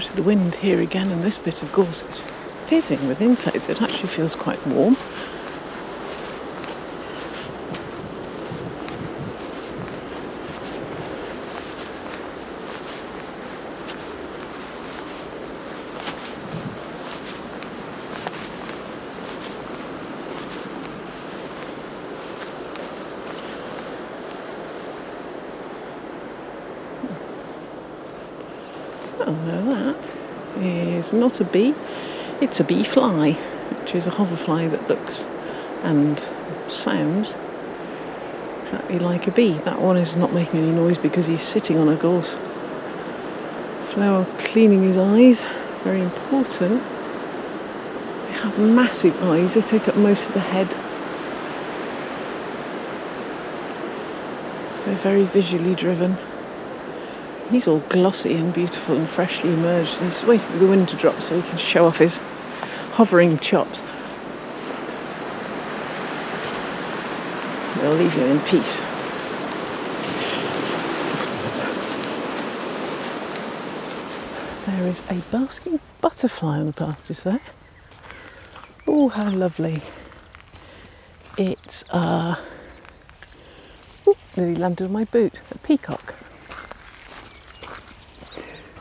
Of 0.06 0.14
the 0.14 0.22
wind 0.22 0.54
here 0.54 0.80
again, 0.80 1.10
and 1.10 1.22
this 1.22 1.36
bit 1.36 1.62
of 1.62 1.72
gorse 1.72 2.02
is 2.04 2.16
fizzing 2.66 3.06
with 3.06 3.20
insects. 3.20 3.68
It 3.68 3.82
actually 3.82 4.08
feels 4.08 4.34
quite 4.34 4.64
warm. 4.66 4.96
Oh 29.18 29.32
no, 29.32 29.64
that 29.64 29.96
is 30.62 31.12
not 31.12 31.40
a 31.40 31.44
bee. 31.44 31.74
It's 32.46 32.60
a 32.60 32.64
bee 32.64 32.84
fly, 32.84 33.32
which 33.32 33.96
is 33.96 34.06
a 34.06 34.10
hoverfly 34.10 34.68
that 34.68 34.88
looks 34.88 35.26
and 35.82 36.16
sounds 36.68 37.34
exactly 38.60 39.00
like 39.00 39.26
a 39.26 39.32
bee. 39.32 39.54
That 39.54 39.82
one 39.82 39.96
is 39.96 40.14
not 40.14 40.32
making 40.32 40.60
any 40.60 40.70
noise 40.70 40.96
because 40.96 41.26
he's 41.26 41.42
sitting 41.42 41.76
on 41.76 41.88
a 41.88 41.96
gorse 41.96 42.34
flower, 43.86 44.26
cleaning 44.38 44.84
his 44.84 44.96
eyes. 44.96 45.44
Very 45.82 46.00
important. 46.00 46.84
They 48.26 48.32
have 48.34 48.56
massive 48.60 49.20
eyes. 49.24 49.54
They 49.54 49.60
take 49.60 49.88
up 49.88 49.96
most 49.96 50.28
of 50.28 50.34
the 50.34 50.40
head. 50.40 50.70
So 54.84 54.94
very 55.02 55.24
visually 55.24 55.74
driven. 55.74 56.16
He's 57.50 57.66
all 57.66 57.80
glossy 57.88 58.36
and 58.36 58.54
beautiful 58.54 58.96
and 58.96 59.08
freshly 59.08 59.52
emerged. 59.52 59.96
He's 59.96 60.22
waiting 60.22 60.48
for 60.48 60.58
the 60.58 60.68
wind 60.68 60.88
to 60.90 60.96
drop 60.96 61.20
so 61.20 61.34
he 61.34 61.48
can 61.48 61.58
show 61.58 61.86
off 61.86 61.98
his 61.98 62.22
hovering 62.96 63.38
chops. 63.40 63.82
They'll 67.78 67.92
leave 67.92 68.14
you 68.16 68.24
in 68.24 68.40
peace. 68.40 68.80
There 74.64 74.86
is 74.86 75.02
a 75.10 75.20
basking 75.30 75.78
butterfly 76.00 76.58
on 76.58 76.66
the 76.68 76.72
path 76.72 77.06
just 77.06 77.24
there. 77.24 77.40
Oh, 78.86 79.10
how 79.10 79.30
lovely. 79.30 79.82
It's 81.36 81.84
uh, 81.90 82.36
nearly 84.38 84.54
landed 84.54 84.84
on 84.84 84.92
my 84.92 85.04
boot. 85.04 85.34
A 85.50 85.58
peacock. 85.58 86.14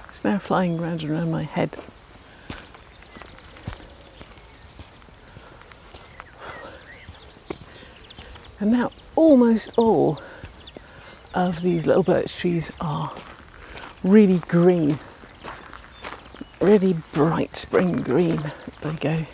It's 0.08 0.23
now 0.23 0.38
flying 0.38 0.80
round 0.80 1.04
and 1.04 1.12
round 1.12 1.34
my 1.34 1.43
head. 1.43 1.75
And 8.59 8.71
now 8.71 8.91
almost 9.15 9.71
all 9.77 10.21
of 11.33 11.61
these 11.61 11.85
little 11.85 12.03
birch 12.03 12.35
trees 12.37 12.71
are 12.79 13.13
really 14.03 14.39
green, 14.47 14.97
really 16.61 16.95
bright 17.13 17.55
spring 17.57 17.97
green. 17.97 18.53
There 18.81 18.91
we 18.91 18.97
go. 18.97 19.25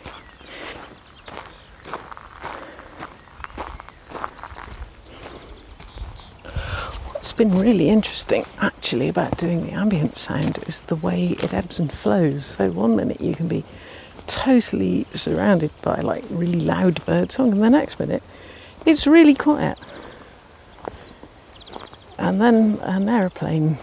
What's 7.11 7.31
been 7.33 7.59
really 7.59 7.89
interesting 7.89 8.45
actually 8.59 9.07
about 9.07 9.37
doing 9.37 9.65
the 9.65 9.71
ambient 9.71 10.17
sound 10.17 10.57
is 10.65 10.81
the 10.81 10.95
way 10.95 11.27
it 11.27 11.53
ebbs 11.53 11.79
and 11.79 11.91
flows. 11.91 12.45
So, 12.45 12.71
one 12.71 12.95
minute 12.95 13.21
you 13.21 13.35
can 13.35 13.47
be 13.47 13.63
totally 14.25 15.05
surrounded 15.13 15.71
by 15.83 16.01
like 16.01 16.23
really 16.29 16.59
loud 16.59 17.05
birdsong, 17.05 17.51
and 17.51 17.61
the 17.61 17.69
next 17.69 17.99
minute 17.99 18.23
it's 18.85 19.07
really 19.07 19.35
quiet. 19.35 19.77
And 22.17 22.39
then 22.39 22.79
an 22.83 23.09
aeroplane 23.09 23.77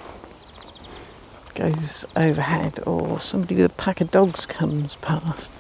goes 1.55 2.07
overhead, 2.15 2.79
or 2.87 3.19
somebody 3.19 3.57
with 3.57 3.73
a 3.73 3.75
pack 3.75 4.01
of 4.01 4.13
dogs 4.13 4.47
comes 4.47 4.95
past, 4.97 5.51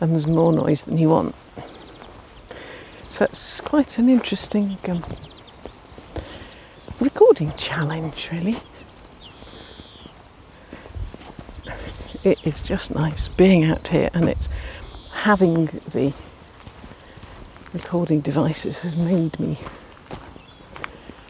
and 0.00 0.12
there's 0.12 0.26
more 0.26 0.52
noise 0.52 0.84
than 0.84 0.98
you 0.98 1.10
want. 1.10 1.34
So 3.06 3.24
it's 3.24 3.60
quite 3.60 3.98
an 3.98 4.08
interesting 4.08 4.78
um, 4.88 5.04
recording 7.00 7.52
challenge, 7.56 8.30
really. 8.32 8.58
It 12.24 12.38
is 12.44 12.60
just 12.60 12.92
nice 12.94 13.28
being 13.28 13.64
out 13.64 13.88
here, 13.88 14.10
and 14.12 14.28
it's 14.28 14.48
having 15.12 15.66
the 15.66 16.12
recording 17.72 18.20
devices 18.20 18.80
has 18.80 18.96
made 18.96 19.38
me 19.38 19.58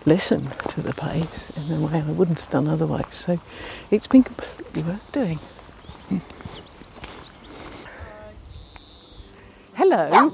listen 0.07 0.49
to 0.69 0.81
the 0.81 0.95
place 0.95 1.51
in 1.57 1.71
a 1.73 1.81
way 1.81 1.99
I 2.01 2.11
wouldn't 2.13 2.41
have 2.41 2.51
done 2.51 2.69
otherwise. 2.69 3.15
So 3.15 3.41
it's 3.91 4.07
been 4.07 4.23
completely 4.23 4.83
worth 4.83 5.11
doing. 5.13 5.39
Hello. 9.75 10.31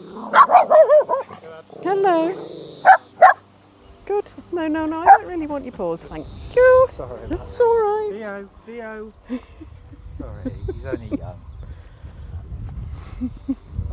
Hello. 1.83 2.49
Good. 4.07 4.31
No, 4.53 4.69
no, 4.69 4.87
no. 4.87 5.01
I 5.01 5.07
don't 5.07 5.27
really 5.27 5.47
want 5.47 5.65
your 5.65 5.73
paws. 5.73 6.01
Thank 6.03 6.27
you. 6.55 6.87
Sorry. 6.91 7.21
That's 7.29 7.61
all 7.61 7.75
right. 7.75 8.11
Theo, 8.13 8.49
Theo. 8.67 9.13
Sorry, 10.19 10.53
he's 10.67 10.87
only 10.87 11.19
young. 11.19 11.41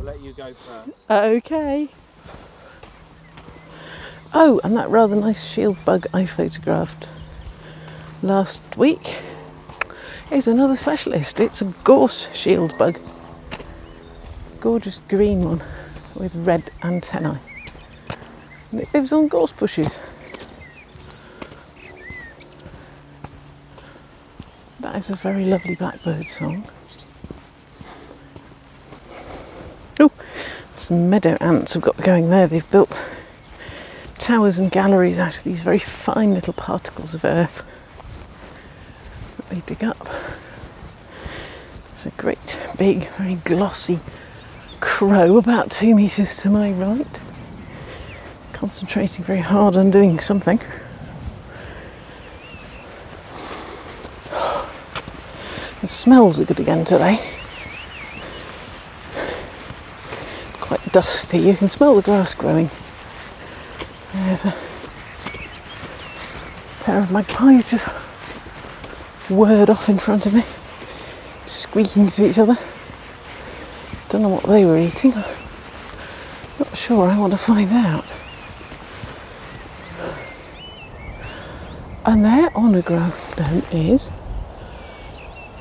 I'll 0.02 0.06
let 0.06 0.20
you 0.20 0.32
go 0.32 0.52
first. 0.52 0.90
Uh, 1.08 1.20
okay. 1.36 1.88
Oh, 4.34 4.60
and 4.64 4.76
that 4.76 4.90
rather 4.90 5.14
nice 5.14 5.48
shield 5.48 5.76
bug 5.84 6.08
I 6.12 6.26
photographed 6.26 7.08
last 8.20 8.60
week 8.76 9.20
is 10.28 10.48
another 10.48 10.74
specialist. 10.74 11.38
It's 11.38 11.62
a 11.62 11.66
gorse 11.84 12.28
shield 12.34 12.76
bug. 12.78 12.98
Gorgeous 14.58 15.00
green 15.08 15.44
one 15.44 15.62
with 16.16 16.34
red 16.34 16.72
antennae. 16.82 17.38
And 18.72 18.80
it 18.80 18.92
lives 18.92 19.12
on 19.12 19.28
gorse 19.28 19.52
bushes. 19.52 20.00
That 24.80 24.96
is 24.96 25.10
a 25.10 25.14
very 25.14 25.44
lovely 25.44 25.76
blackbird 25.76 26.26
song. 26.26 26.66
Some 30.82 31.08
meadow 31.08 31.36
ants 31.40 31.74
have 31.74 31.82
got 31.82 31.96
going 31.98 32.28
there. 32.28 32.48
They've 32.48 32.68
built 32.70 33.00
towers 34.18 34.58
and 34.58 34.68
galleries 34.68 35.18
out 35.18 35.38
of 35.38 35.44
these 35.44 35.60
very 35.60 35.78
fine 35.78 36.34
little 36.34 36.52
particles 36.52 37.14
of 37.14 37.24
earth 37.24 37.64
that 39.36 39.48
they 39.48 39.60
dig 39.60 39.84
up. 39.84 40.08
There's 41.90 42.06
a 42.06 42.10
great 42.20 42.58
big, 42.76 43.08
very 43.10 43.36
glossy 43.36 44.00
crow 44.80 45.36
about 45.36 45.70
two 45.70 45.94
metres 45.94 46.36
to 46.38 46.50
my 46.50 46.72
right, 46.72 47.20
concentrating 48.52 49.24
very 49.24 49.38
hard 49.38 49.76
on 49.76 49.92
doing 49.92 50.18
something. 50.18 50.60
The 55.80 55.88
smells 55.88 56.40
are 56.40 56.44
good 56.44 56.58
again 56.58 56.84
today. 56.84 57.20
Dusty. 60.92 61.38
You 61.38 61.56
can 61.56 61.68
smell 61.68 61.94
the 61.96 62.02
grass 62.02 62.34
growing. 62.34 62.70
There's 64.12 64.44
a 64.44 64.54
pair 66.80 66.98
of 66.98 67.10
magpies 67.10 67.70
just 67.70 67.86
whirred 69.28 69.70
off 69.70 69.88
in 69.88 69.98
front 69.98 70.26
of 70.26 70.34
me, 70.34 70.44
squeaking 71.46 72.08
to 72.08 72.28
each 72.28 72.38
other. 72.38 72.58
Don't 74.10 74.22
know 74.22 74.28
what 74.28 74.44
they 74.44 74.66
were 74.66 74.76
eating. 74.76 75.12
Not 75.12 76.76
sure. 76.76 77.08
I 77.08 77.18
want 77.18 77.32
to 77.32 77.38
find 77.38 77.72
out. 77.72 78.04
And 82.04 82.24
there 82.24 82.50
on 82.54 82.74
a 82.74 82.82
gravestone 82.82 83.62
is 83.70 84.10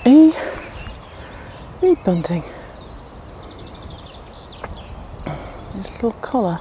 a 0.06 0.34
reed 1.82 2.04
bunting. 2.04 2.44
This 5.82 6.04
little 6.04 6.12
collar. 6.22 6.60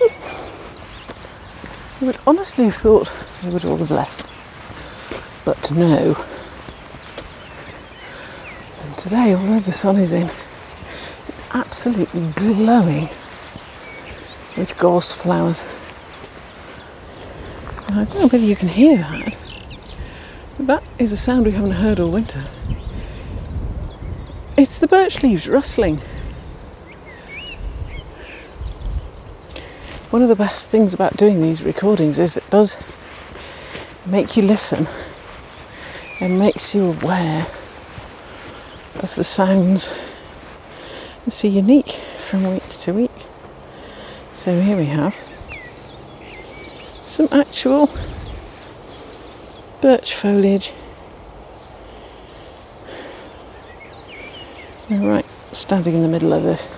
I 0.00 0.06
would 2.00 2.18
honestly 2.26 2.64
have 2.64 2.76
thought 2.76 3.12
they 3.42 3.50
would 3.50 3.66
all 3.66 3.76
have 3.76 3.90
left. 3.90 4.26
But 5.44 5.70
no. 5.70 6.16
And 8.82 8.96
today, 8.96 9.34
although 9.34 9.60
the 9.60 9.72
sun 9.72 9.98
is 9.98 10.12
in, 10.12 10.30
it's 11.28 11.42
absolutely 11.50 12.26
glowing 12.36 13.10
with 14.56 14.78
gorse 14.78 15.12
flowers. 15.12 15.62
And 17.86 18.00
I 18.00 18.04
don't 18.04 18.14
know 18.14 18.28
whether 18.28 18.38
you 18.38 18.56
can 18.56 18.68
hear 18.68 18.96
that. 18.96 19.36
But 20.56 20.66
that 20.68 20.82
is 20.98 21.12
a 21.12 21.18
sound 21.18 21.44
we 21.44 21.52
haven't 21.52 21.72
heard 21.72 22.00
all 22.00 22.10
winter. 22.10 22.46
It's 24.56 24.78
the 24.78 24.88
birch 24.88 25.22
leaves 25.22 25.46
rustling. 25.46 26.00
One 30.10 30.22
of 30.22 30.28
the 30.28 30.34
best 30.34 30.66
things 30.66 30.92
about 30.92 31.16
doing 31.16 31.40
these 31.40 31.62
recordings 31.62 32.18
is 32.18 32.36
it 32.36 32.50
does 32.50 32.76
make 34.04 34.36
you 34.36 34.42
listen 34.42 34.88
and 36.18 36.36
makes 36.36 36.74
you 36.74 36.86
aware 36.86 37.46
of 38.96 39.14
the 39.14 39.22
sounds 39.22 39.92
that 41.24 41.44
are 41.44 41.46
unique 41.46 42.00
from 42.28 42.42
week 42.50 42.68
to 42.70 42.92
week. 42.92 43.26
So 44.32 44.60
here 44.60 44.76
we 44.76 44.86
have 44.86 45.14
some 46.82 47.28
actual 47.30 47.88
birch 49.80 50.16
foliage. 50.16 50.72
And 54.88 55.06
right, 55.06 55.26
standing 55.52 55.94
in 55.94 56.02
the 56.02 56.08
middle 56.08 56.32
of 56.32 56.42
this 56.42 56.68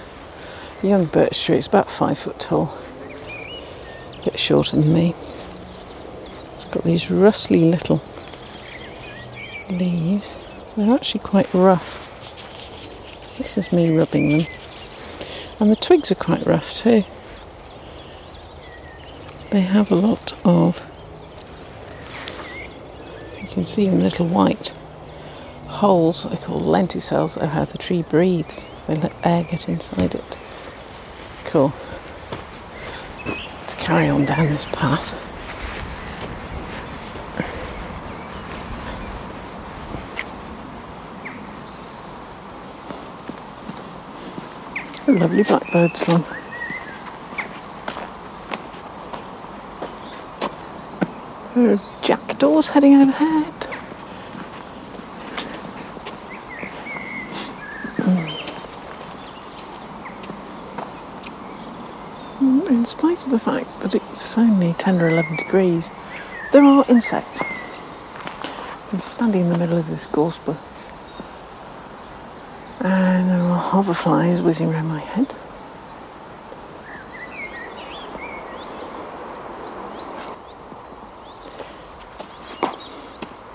young 0.83 1.07
birch 1.07 1.42
tree, 1.42 1.57
it's 1.57 1.66
about 1.66 1.90
five 1.90 2.18
foot 2.18 2.38
tall 2.38 2.82
a 4.23 4.31
bit 4.31 4.39
shorter 4.39 4.77
than 4.77 4.93
me. 4.93 5.11
It's 6.53 6.65
got 6.65 6.85
these 6.85 7.11
rustly 7.11 7.71
little 7.71 8.01
leaves. 9.71 10.39
They're 10.77 10.95
actually 10.95 11.21
quite 11.21 11.53
rough. 11.53 12.09
This 13.39 13.59
is 13.59 13.73
me 13.73 13.97
rubbing 13.97 14.39
them. 14.39 14.47
And 15.61 15.71
the 15.71 15.77
twigs 15.77 16.13
are 16.13 16.17
quite 16.17 16.47
rough 16.47 16.75
too. 16.75 17.05
They 19.51 19.61
have 19.61 19.91
a 19.91 19.97
lot 19.97 20.33
of, 20.45 20.81
you 23.41 23.49
can 23.49 23.65
see 23.65 23.87
in 23.87 24.03
little 24.03 24.27
white 24.27 24.73
holes, 25.67 26.25
they're 26.25 26.37
called 26.37 26.63
lenticels, 26.63 27.41
are 27.41 27.47
how 27.47 27.65
the 27.65 27.79
tree 27.79 28.03
breathes. 28.03 28.69
They 28.87 28.97
let 28.97 29.13
air 29.25 29.45
get 29.45 29.69
inside 29.69 30.15
it. 30.15 30.39
Cool 31.45 31.73
carry 33.83 34.09
on 34.09 34.25
down 34.25 34.47
this 34.47 34.64
path. 34.66 35.12
A 45.09 45.11
lovely 45.11 45.42
blackbird 45.42 45.97
song. 45.97 46.25
Are 51.57 51.77
hmm, 51.77 52.03
jackdaws 52.03 52.68
heading 52.68 52.95
overhead. 52.95 53.62
spite 62.92 63.24
of 63.24 63.31
the 63.31 63.38
fact 63.38 63.81
that 63.81 63.94
it's 63.94 64.37
only 64.37 64.74
10 64.74 65.00
or 65.00 65.09
11 65.09 65.37
degrees, 65.37 65.90
there 66.52 66.62
are 66.62 66.85
insects. 66.90 67.42
I'm 68.92 69.00
standing 69.00 69.40
in 69.40 69.48
the 69.48 69.57
middle 69.57 69.78
of 69.78 69.88
this 69.88 70.07
gorse 70.07 70.37
bush, 70.37 70.59
and 72.81 73.31
there 73.31 73.40
are 73.40 73.72
hoverflies 73.72 74.44
whizzing 74.44 74.68
around 74.68 74.88
my 74.88 75.00
head. 75.00 75.26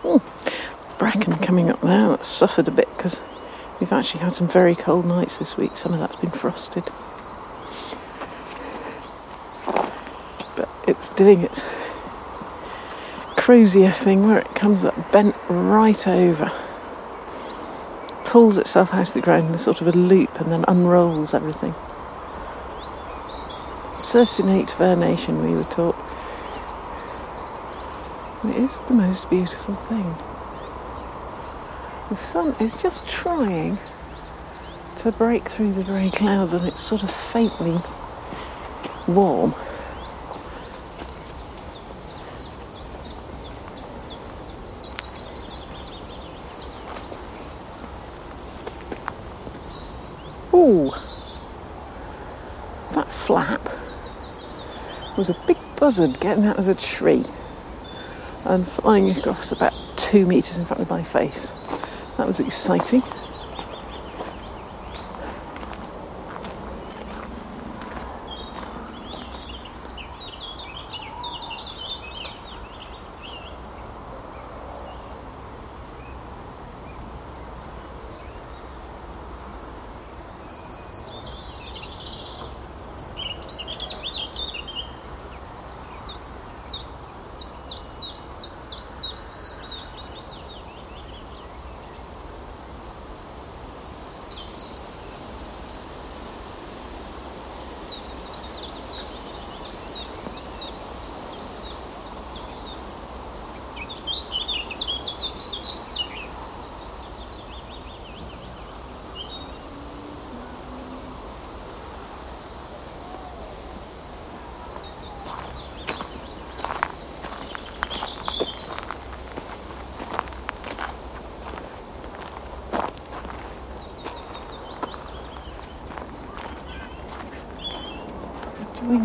Hmm. 0.01 0.97
Bracken 0.97 1.35
coming 1.35 1.69
up 1.69 1.79
there, 1.81 2.09
that's 2.09 2.27
suffered 2.27 2.67
a 2.67 2.71
bit 2.71 2.89
because 2.97 3.21
we've 3.79 3.93
actually 3.93 4.21
had 4.21 4.33
some 4.33 4.47
very 4.47 4.73
cold 4.73 5.05
nights 5.05 5.37
this 5.37 5.57
week. 5.57 5.77
Some 5.77 5.93
of 5.93 5.99
that's 5.99 6.15
been 6.15 6.31
frosted. 6.31 6.85
It's 10.97 11.09
doing 11.11 11.41
its 11.41 11.63
crozier 13.35 13.91
thing 13.91 14.25
where 14.27 14.39
it 14.39 14.47
comes 14.55 14.83
up 14.83 15.11
bent 15.11 15.35
right 15.47 16.07
over, 16.07 16.51
pulls 18.25 18.57
itself 18.57 18.93
out 18.95 19.07
of 19.07 19.13
the 19.13 19.21
ground 19.21 19.47
in 19.47 19.53
a 19.53 19.59
sort 19.59 19.79
of 19.79 19.87
a 19.87 19.91
loop 19.91 20.41
and 20.41 20.51
then 20.51 20.65
unrolls 20.67 21.35
everything. 21.35 21.73
Circinate 23.93 24.75
vernation, 24.75 25.43
we 25.45 25.55
were 25.55 25.63
taught. 25.65 25.95
It 28.43 28.55
is 28.55 28.81
the 28.81 28.95
most 28.95 29.29
beautiful 29.29 29.75
thing. 29.75 30.15
The 32.09 32.15
sun 32.15 32.55
is 32.59 32.73
just 32.81 33.07
trying 33.07 33.77
to 34.97 35.11
break 35.11 35.43
through 35.43 35.73
the 35.73 35.83
grey 35.83 36.09
clouds 36.09 36.53
and 36.53 36.65
it's 36.67 36.81
sort 36.81 37.03
of 37.03 37.11
faintly 37.11 37.77
warm. 39.07 39.53
That 52.91 53.07
flap 53.07 53.61
was 55.17 55.29
a 55.29 55.37
big 55.47 55.55
buzzard 55.79 56.19
getting 56.19 56.43
out 56.43 56.59
of 56.59 56.67
a 56.67 56.75
tree 56.75 57.23
and 58.43 58.67
flying 58.67 59.11
across 59.11 59.53
about 59.53 59.73
two 59.95 60.25
metres 60.25 60.57
in 60.57 60.65
front 60.65 60.81
of 60.81 60.89
my 60.89 61.01
face. 61.03 61.47
That 62.17 62.27
was 62.27 62.41
exciting. 62.41 63.01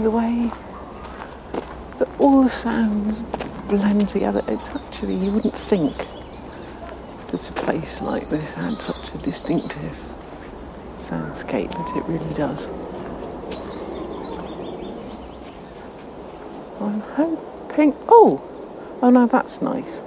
The 0.03 0.11
way 0.11 0.51
that 1.99 2.09
all 2.19 2.43
the 2.43 2.49
sounds 2.49 3.23
blend 3.69 4.09
together. 4.09 4.43
It's 4.49 4.69
actually, 4.71 5.15
you 5.15 5.31
wouldn't 5.31 5.55
think 5.55 5.97
that 7.29 7.49
a 7.49 7.53
place 7.53 8.03
like 8.03 8.29
this 8.29 8.55
had 8.55 8.83
such 8.83 9.15
a 9.15 9.19
distinctive 9.19 10.13
soundscape, 10.99 11.71
but 11.71 11.97
it 11.97 12.05
really 12.09 12.35
does. 12.35 12.67
I'm 16.81 17.01
hoping. 17.15 17.95
Oh! 18.09 18.43
Oh, 19.03 19.11
no, 19.11 19.29
that's 19.29 19.63
nice. 19.63 20.03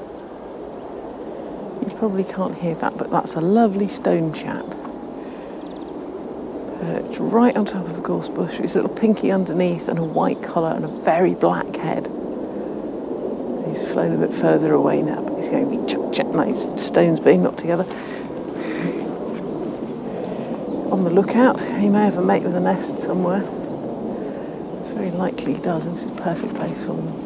You 1.82 1.96
probably 1.98 2.26
can't 2.26 2.56
hear 2.58 2.76
that, 2.76 2.98
but 2.98 3.12
that's 3.12 3.36
a 3.36 3.42
lovely 3.42 3.88
stone 3.88 4.34
chat. 4.34 4.66
Right 7.18 7.56
on 7.58 7.66
top 7.66 7.86
of 7.86 7.98
a 7.98 8.02
gorse 8.02 8.30
bush, 8.30 8.54
with 8.54 8.62
his 8.62 8.76
little 8.76 8.90
pinky 8.90 9.32
underneath 9.32 9.88
and 9.88 9.98
a 9.98 10.04
white 10.04 10.44
collar 10.44 10.74
and 10.74 10.86
a 10.86 10.88
very 10.88 11.34
black 11.34 11.76
head. 11.76 12.08
He's 13.68 13.84
flown 13.84 14.14
a 14.14 14.18
bit 14.18 14.34
further 14.34 14.74
away 14.74 15.02
now, 15.02 15.22
but 15.22 15.36
he's 15.36 15.50
going 15.50 15.70
to 15.70 15.82
be 15.82 15.86
chuck, 15.92 16.14
chuck, 16.14 16.28
nice 16.28 16.68
stones 16.82 17.20
being 17.20 17.44
knocked 17.44 17.60
together. 17.60 17.84
On 20.92 21.04
the 21.04 21.10
lookout, 21.10 21.62
he 21.62 21.90
may 21.90 22.06
have 22.06 22.18
a 22.18 22.24
mate 22.24 22.44
with 22.44 22.56
a 22.56 22.60
nest 22.60 23.00
somewhere. 23.00 23.44
It's 24.80 24.90
very 24.90 25.12
likely 25.12 25.56
he 25.56 25.62
does, 25.62 25.88
and 25.88 25.98
this 25.98 26.06
is 26.06 26.12
a 26.12 26.16
perfect 26.16 26.54
place 26.54 26.86
for 26.86 26.94
them. 26.94 27.26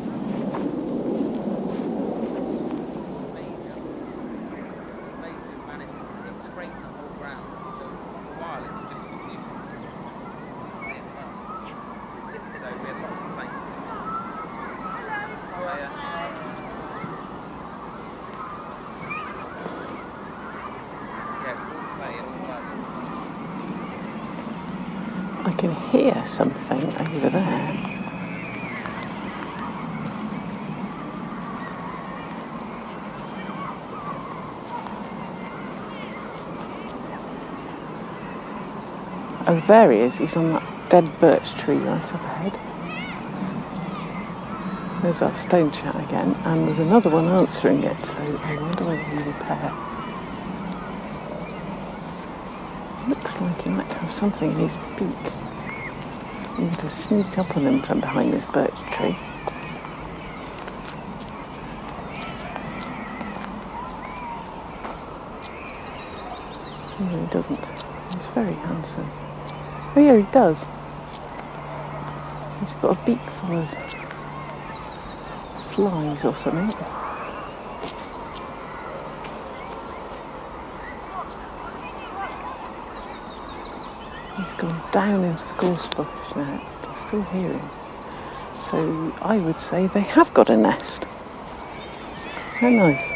I 25.42 25.52
can 25.54 25.74
hear 25.90 26.26
something 26.26 26.84
over 26.84 27.30
there. 27.30 27.78
Oh, 39.48 39.59
there 39.70 39.92
he 39.92 40.00
is. 40.00 40.18
He's 40.18 40.36
on 40.36 40.52
that 40.54 40.90
dead 40.90 41.20
birch 41.20 41.54
tree 41.54 41.78
right 41.78 42.04
up 42.12 42.24
ahead. 42.24 42.58
There's 45.04 45.22
our 45.22 45.34
stone 45.36 45.70
chat 45.70 45.94
again, 46.08 46.34
and 46.44 46.66
there's 46.66 46.80
another 46.80 47.12
one 47.12 47.28
answering 47.28 47.84
it, 47.84 48.04
so 48.04 48.18
I 48.18 48.56
wonder 48.60 48.84
whether 48.84 48.98
he's 48.98 49.28
a 49.28 49.32
pair. 49.34 49.72
Looks 53.08 53.40
like 53.40 53.62
he 53.62 53.70
might 53.70 53.94
have 53.94 54.10
something 54.10 54.52
in 54.54 54.58
his 54.58 54.76
beak. 54.98 55.34
I'm 56.58 56.66
going 56.66 56.76
to 56.78 56.90
sneak 56.90 57.38
up 57.38 57.56
on 57.56 57.68
him 57.68 57.84
from 57.84 58.00
behind 58.00 58.34
this 58.34 58.46
birch 58.46 58.74
tree. 58.90 59.16
No, 67.00 67.20
he 67.20 67.28
doesn't. 67.28 67.66
He's 68.14 68.26
very 68.34 68.54
handsome. 68.54 69.29
Oh 69.96 70.02
yeah, 70.02 70.18
he 70.18 70.24
does. 70.32 70.66
He's 72.60 72.76
got 72.76 72.98
a 72.98 73.06
beak 73.06 73.20
full 73.32 73.58
of 73.58 73.70
flies 75.72 76.26
or 76.26 76.36
something. 76.36 76.68
He's 84.38 84.54
gone 84.54 84.82
down 84.92 85.24
into 85.24 85.46
the 85.46 85.54
gorse 85.58 85.88
bush 85.88 86.08
now. 86.36 86.62
I 86.88 86.94
still 86.94 87.24
hear 87.24 87.52
him. 87.52 87.70
So 88.54 89.14
I 89.22 89.40
would 89.40 89.60
say 89.60 89.88
they 89.88 90.02
have 90.02 90.34
got 90.34 90.50
a 90.50 90.58
nest. 90.58 91.06
How 92.60 92.70
nice. 92.70 93.12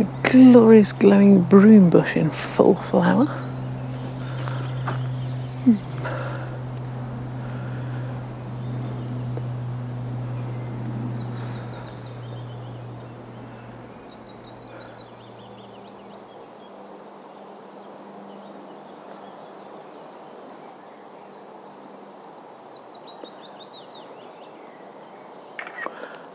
A 0.00 0.04
glorious 0.62 0.92
glowing 0.92 1.42
broom 1.42 1.90
bush 1.90 2.16
in 2.16 2.30
full 2.30 2.76
flower. 2.76 3.26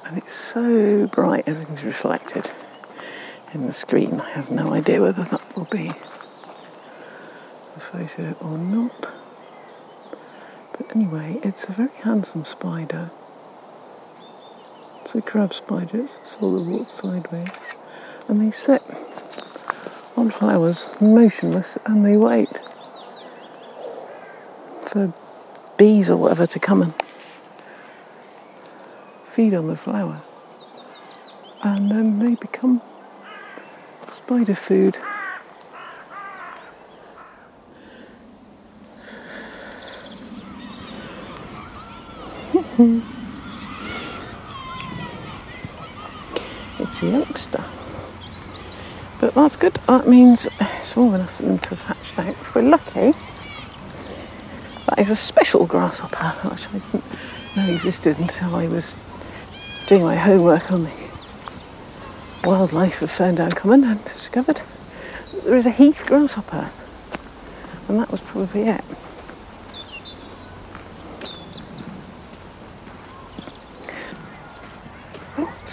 And 0.03 0.17
it's 0.17 0.33
so 0.33 1.07
bright, 1.07 1.45
everything's 1.47 1.85
reflected 1.85 2.51
in 3.53 3.65
the 3.65 3.73
screen. 3.73 4.19
I 4.19 4.29
have 4.31 4.51
no 4.51 4.73
idea 4.73 5.01
whether 5.01 5.23
that 5.37 5.57
will 5.57 5.65
be 5.65 5.91
photo 7.79 8.35
or 8.41 8.57
not. 8.57 9.07
But 10.73 10.95
anyway, 10.95 11.39
it's 11.43 11.69
a 11.69 11.71
very 11.71 11.95
handsome 12.03 12.45
spider. 12.45 13.11
It's 15.01 15.15
a 15.15 15.21
crab 15.21 15.53
spider, 15.53 16.01
it's 16.01 16.27
soul 16.27 16.63
that 16.63 16.69
walks 16.69 16.91
sideways. 16.91 17.77
And 18.27 18.41
they 18.41 18.51
sit 18.51 18.81
on 20.17 20.29
flowers, 20.31 20.89
motionless, 21.01 21.77
and 21.85 22.03
they 22.03 22.17
wait 22.17 22.59
for 24.85 25.13
bees 25.77 26.09
or 26.09 26.17
whatever 26.17 26.45
to 26.45 26.59
come 26.59 26.81
and 26.81 26.93
feed 29.23 29.53
on 29.53 29.67
the 29.67 29.77
flower. 29.77 30.21
And 31.63 31.91
then 31.91 32.19
they 32.19 32.35
become 32.35 32.81
spider 34.07 34.55
food. 34.55 34.97
it's 46.79 47.01
a 47.01 47.07
youngster. 47.07 47.63
But 49.19 49.33
that's 49.33 49.55
good. 49.55 49.73
That 49.87 50.07
means 50.07 50.47
it's 50.61 50.95
warm 50.95 51.15
enough 51.15 51.37
for 51.37 51.43
them 51.43 51.57
to 51.57 51.69
have 51.71 51.81
hatched 51.81 52.19
out. 52.19 52.29
If 52.29 52.53
we're 52.53 52.61
lucky, 52.61 53.13
that 54.85 54.99
is 54.99 55.09
a 55.09 55.15
special 55.15 55.65
grasshopper, 55.65 56.49
which 56.49 56.67
I 56.69 56.73
didn't 56.73 57.03
know 57.55 57.67
existed 57.67 58.19
until 58.19 58.55
I 58.55 58.67
was 58.67 58.95
doing 59.87 60.03
my 60.03 60.15
homework 60.15 60.71
on 60.71 60.83
the 60.83 60.93
wildlife 62.43 63.01
of 63.01 63.09
Ferndown 63.09 63.55
Common 63.55 63.85
and 63.85 64.03
discovered 64.03 64.61
there 65.45 65.57
is 65.57 65.65
a 65.65 65.71
heath 65.71 66.05
grasshopper. 66.05 66.69
And 67.87 67.99
that 67.99 68.11
was 68.11 68.21
probably 68.21 68.67
it. 68.67 68.83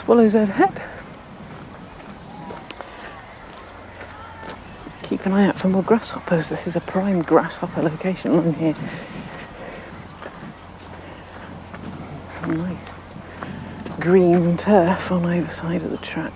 Swallows 0.05 0.35
overhead. 0.35 0.83
Keep 5.03 5.25
an 5.27 5.33
eye 5.33 5.47
out 5.47 5.59
for 5.59 5.69
more 5.69 5.83
grasshoppers. 5.83 6.51
This 6.51 6.67
is 6.67 6.77
a 6.77 6.81
prime 6.81 7.23
grasshopper 7.23 7.83
location 7.83 8.33
on 8.33 8.53
here. 8.55 8.75
Some 12.39 12.57
nice 12.59 12.93
green 13.99 14.57
turf 14.59 15.11
on 15.11 15.25
either 15.25 15.49
side 15.49 15.83
of 15.83 15.91
the 15.91 15.97
track. 15.99 16.33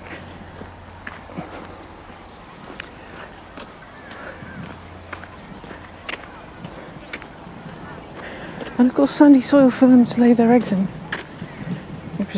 And 8.79 8.89
of 8.89 8.95
course, 8.95 9.11
sandy 9.11 9.41
soil 9.41 9.71
for 9.71 9.89
them 9.89 10.05
to 10.07 10.21
lay 10.21 10.33
their 10.33 10.53
eggs 10.53 10.73
in. 10.73 10.89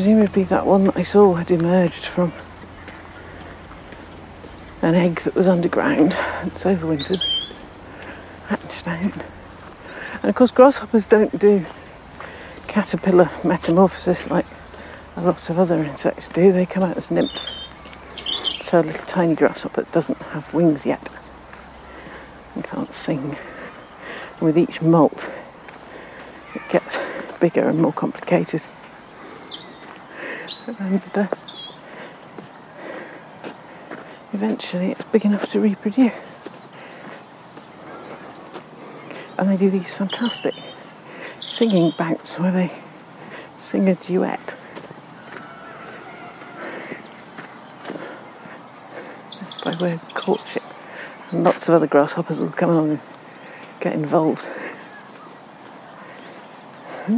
Be 0.01 0.45
that 0.45 0.65
one 0.65 0.85
that 0.85 0.97
I 0.97 1.03
saw 1.03 1.35
had 1.35 1.51
emerged 1.51 2.07
from 2.07 2.33
an 4.81 4.95
egg 4.95 5.17
that 5.21 5.35
was 5.35 5.47
underground. 5.47 6.17
It's 6.45 6.65
overwintered, 6.65 7.21
hatched 8.47 8.89
out. 8.89 9.25
And 10.23 10.31
of 10.31 10.35
course, 10.35 10.53
grasshoppers 10.53 11.05
don't 11.05 11.39
do 11.39 11.67
caterpillar 12.67 13.29
metamorphosis 13.45 14.31
like 14.31 14.47
a 15.17 15.21
lot 15.21 15.51
of 15.51 15.59
other 15.59 15.85
insects 15.85 16.29
do. 16.29 16.51
They 16.51 16.65
come 16.65 16.83
out 16.83 16.97
as 16.97 17.11
nymphs. 17.11 17.53
So 18.63 18.81
a 18.81 18.83
little 18.83 19.05
tiny 19.05 19.35
grasshopper 19.35 19.83
doesn't 19.93 20.23
have 20.23 20.55
wings 20.55 20.87
yet 20.87 21.11
and 22.55 22.65
can't 22.65 22.95
sing. 22.95 23.37
With 24.41 24.57
each 24.57 24.81
molt, 24.81 25.31
it 26.55 26.63
gets 26.71 26.99
bigger 27.39 27.69
and 27.69 27.81
more 27.81 27.93
complicated. 27.93 28.67
Eventually 34.33 34.93
it's 34.93 35.03
big 35.05 35.25
enough 35.25 35.51
to 35.51 35.61
reproduce. 35.61 36.15
And 39.37 39.49
they 39.49 39.57
do 39.57 39.69
these 39.69 39.93
fantastic 39.95 40.55
singing 41.43 41.93
bouts 41.99 42.39
where 42.39 42.53
they 42.53 42.71
sing 43.57 43.89
a 43.89 43.97
duet. 43.97 44.57
By 49.65 49.75
way 49.81 49.93
of 49.95 50.15
courtship. 50.15 50.63
And 51.33 51.43
lots 51.43 51.69
of 51.69 51.75
other 51.75 51.89
grasshoppers 51.89 52.41
will 52.41 52.51
come 52.51 52.71
along 52.71 52.91
and 52.91 53.01
get 53.81 53.95
involved. 53.95 54.49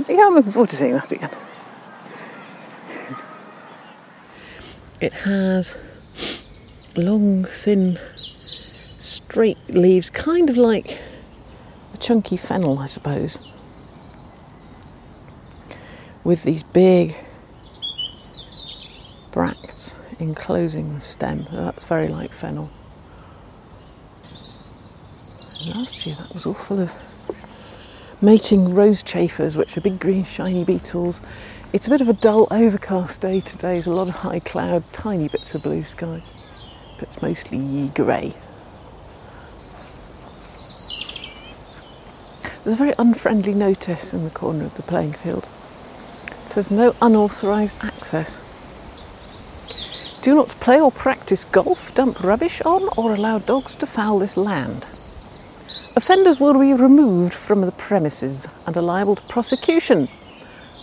Yeah, 0.09 0.27
I'm 0.27 0.35
looking 0.35 0.53
forward 0.53 0.71
to 0.71 0.77
seeing 0.77 0.95
that 0.95 1.13
again. 1.13 1.29
It 5.03 5.13
has 5.25 5.77
long, 6.95 7.45
thin, 7.45 7.99
straight 8.99 9.59
leaves, 9.69 10.11
kind 10.11 10.49
of 10.49 10.57
like 10.57 11.01
a 11.93 11.97
chunky 11.97 12.37
fennel, 12.37 12.79
I 12.79 12.87
suppose, 12.87 13.41
with 16.23 16.45
these 16.45 16.63
big 16.63 17.17
bracts 19.33 19.97
enclosing 20.21 20.95
the 20.95 21.01
stem. 21.01 21.49
Oh, 21.51 21.65
that's 21.65 21.85
very 21.85 22.07
like 22.07 22.33
fennel. 22.33 22.71
Last 25.67 26.07
year, 26.07 26.15
that 26.15 26.33
was 26.33 26.47
all 26.47 26.55
full 26.55 26.79
of 26.79 26.93
mating 28.21 28.73
rose 28.73 29.03
chafers, 29.03 29.59
which 29.59 29.77
are 29.77 29.81
big 29.81 29.99
green 29.99 30.23
shiny 30.23 30.63
beetles. 30.63 31.21
It's 31.73 31.87
a 31.87 31.91
bit 31.91 32.03
of 32.03 32.09
a 32.11 32.13
dull, 32.13 32.49
overcast 32.51 33.23
day 33.23 33.41
today. 33.41 33.73
There's 33.73 33.87
a 33.87 33.93
lot 33.93 34.07
of 34.07 34.17
high 34.17 34.41
cloud, 34.41 34.85
tiny 34.93 35.29
bits 35.29 35.55
of 35.55 35.63
blue 35.63 35.85
sky, 35.85 36.23
but 36.99 37.09
it's 37.09 37.23
mostly 37.23 37.89
grey. 37.95 38.35
There's 42.63 42.75
a 42.75 42.77
very 42.77 42.93
unfriendly 42.99 43.55
notice 43.55 44.13
in 44.13 44.25
the 44.25 44.31
corner 44.31 44.67
of 44.67 44.75
the 44.75 44.83
playing 44.83 45.15
field. 45.15 45.49
It 46.45 46.51
says 46.51 46.71
no 46.71 46.95
unauthorised 47.01 47.79
access. 47.83 48.39
Do 50.21 50.35
not 50.35 50.49
play 50.61 50.79
or 50.79 50.93
practice 50.93 51.45
golf, 51.45 51.95
dump 51.95 52.23
rubbish 52.23 52.61
on, 52.67 52.91
or 52.99 53.15
allow 53.15 53.39
dogs 53.39 53.75
to 53.77 53.87
foul 53.87 54.19
this 54.19 54.37
land. 54.37 54.87
Offenders 55.97 56.39
will 56.39 56.59
be 56.61 56.75
removed 56.75 57.33
from 57.33 57.63
the 57.63 57.73
premises 57.73 58.47
and 58.67 58.77
are 58.77 58.83
liable 58.83 59.17
to 59.17 59.23
prosecution 59.23 60.11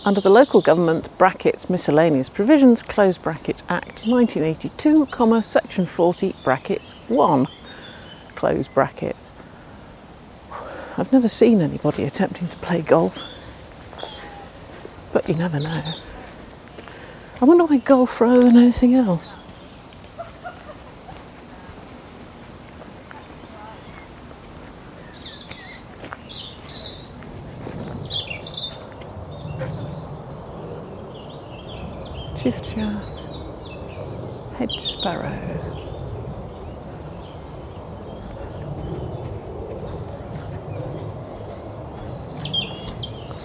under 0.04 0.20
the 0.20 0.30
local 0.30 0.62
government 0.62 1.08
brackets 1.18 1.68
miscellaneous 1.68 2.28
provisions 2.30 2.82
close 2.82 3.18
bracket 3.18 3.62
act 3.68 4.06
1982 4.06 5.06
comma 5.06 5.42
section 5.42 5.84
40 5.84 6.34
brackets 6.42 6.92
1 7.08 7.46
close 8.34 8.68
brackets. 8.68 9.32
I've 10.96 11.12
never 11.12 11.28
seen 11.28 11.60
anybody 11.60 12.04
attempting 12.04 12.48
to 12.48 12.56
play 12.58 12.80
golf. 12.80 13.22
But 15.12 15.28
you 15.28 15.34
never 15.34 15.60
know. 15.60 15.82
I 17.40 17.44
wonder 17.44 17.64
why 17.64 17.78
golf 17.78 18.20
rather 18.20 18.44
than 18.44 18.56
anything 18.56 18.94
else 18.94 19.36
Chiffchaff, 32.40 32.96
hedge 34.56 34.80
sparrows. 34.80 35.64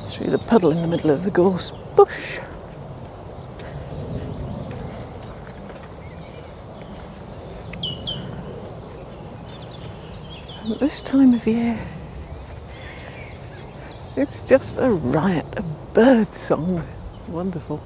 Through 0.10 0.32
the 0.32 0.38
puddle 0.56 0.72
in 0.72 0.82
the 0.82 0.88
middle 0.88 1.12
of 1.12 1.26
the 1.26 1.32
gorse 1.32 1.74
bush. 1.98 2.40
At 10.72 10.80
this 10.80 11.02
time 11.02 11.34
of 11.34 11.46
year, 11.46 11.78
it's 14.16 14.44
just 14.44 14.78
a 14.78 14.90
riot 14.90 15.46
of 15.58 15.94
bird 15.94 16.32
song. 16.32 16.88
It's 17.20 17.28
wonderful 17.28 17.84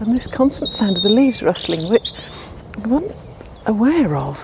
and 0.00 0.14
this 0.14 0.26
constant 0.26 0.70
sound 0.70 0.96
of 0.96 1.02
the 1.02 1.10
leaves 1.10 1.42
rustling, 1.42 1.82
which 1.90 2.12
I 2.82 2.88
wasn't 2.88 3.12
aware 3.66 4.16
of 4.16 4.42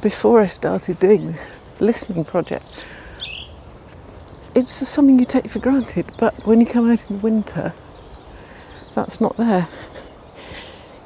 before 0.00 0.40
I 0.40 0.46
started 0.46 1.00
doing 1.00 1.32
this 1.32 1.50
listening 1.80 2.24
project. 2.24 2.91
It's 4.54 4.70
something 4.70 5.18
you 5.18 5.24
take 5.24 5.48
for 5.48 5.58
granted, 5.58 6.10
but 6.18 6.34
when 6.46 6.60
you 6.60 6.66
come 6.66 6.90
out 6.90 7.10
in 7.10 7.16
the 7.16 7.22
winter, 7.22 7.72
that's 8.94 9.20
not 9.20 9.36
there. 9.36 9.68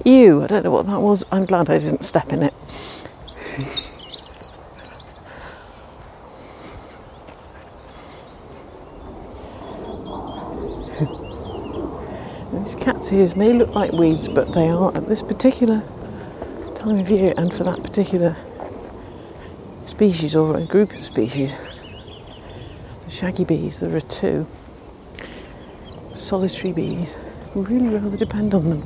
Ew, 0.05 0.43
I 0.43 0.47
don't 0.47 0.65
know 0.65 0.71
what 0.71 0.87
that 0.87 1.01
was. 1.01 1.25
I'm 1.31 1.45
glad 1.45 1.71
I 1.71 1.79
didn't 1.79 2.05
step 2.05 2.33
in 2.33 2.43
it. 2.43 2.55
These 12.53 12.75
cat's 12.77 13.13
ears 13.13 13.37
may 13.37 13.53
look 13.53 13.71
like 13.71 13.93
weeds, 13.93 14.29
but 14.29 14.53
they 14.55 14.69
are 14.69 14.95
at 14.97 15.09
this 15.09 15.23
particular 15.23 15.83
time 16.75 16.99
of 16.99 17.11
year 17.11 17.35
and 17.37 17.53
for 17.53 17.65
that 17.65 17.83
particular 17.83 18.37
species 19.85 20.35
or 20.35 20.61
group 20.63 20.93
of 20.95 21.05
species. 21.05 21.55
Shaggy 23.17 23.45
bees, 23.47 23.81
there 23.81 23.97
are 23.97 24.01
two. 24.01 24.47
Solitary 26.13 26.75
bees 26.75 27.17
really 27.55 27.89
rather 27.89 28.15
depend 28.15 28.55
on 28.55 28.69
them. 28.69 28.83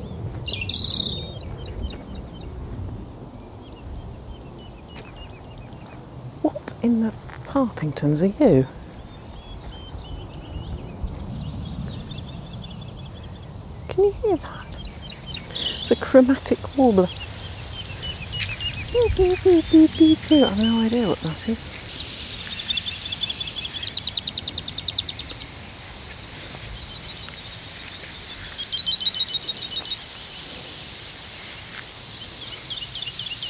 What 6.42 6.74
in 6.84 7.00
the 7.00 7.12
Parpingtons 7.46 8.22
are 8.22 8.26
you? 8.44 8.68
Can 13.88 14.04
you 14.04 14.12
hear 14.12 14.36
that? 14.36 14.76
It's 15.80 15.90
a 15.90 15.96
chromatic 15.96 16.60
warbler. 16.78 17.08
I 18.94 19.08
have 19.26 20.56
no 20.56 20.82
idea 20.82 21.08
what 21.08 21.18
that 21.18 21.48
is. 21.48 21.69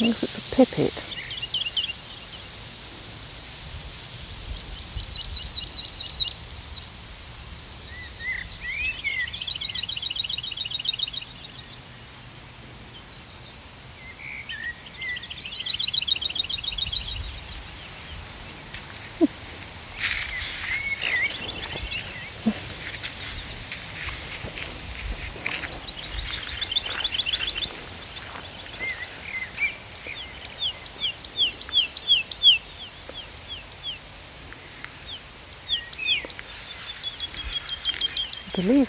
I 0.00 0.02
think 0.02 0.22
it's 0.22 0.52
a 0.52 0.56
pipit. 0.56 1.20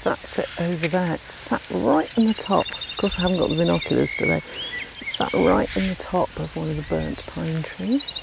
I 0.03 0.20
it 0.39 0.61
over 0.61 0.87
there. 0.87 1.15
It's 1.15 1.27
sat 1.27 1.61
right 1.71 2.17
in 2.17 2.25
the 2.25 2.33
top. 2.33 2.65
Of 2.67 2.97
course, 2.97 3.17
I 3.17 3.21
haven't 3.21 3.37
got 3.37 3.49
the 3.49 3.55
binoculars 3.55 4.15
today. 4.15 4.41
It's 4.99 5.15
sat 5.15 5.33
right 5.33 5.75
in 5.77 5.87
the 5.87 5.95
top 5.95 6.29
of 6.39 6.55
one 6.55 6.69
of 6.69 6.75
the 6.77 6.83
burnt 6.83 7.25
pine 7.27 7.63
trees. 7.63 8.19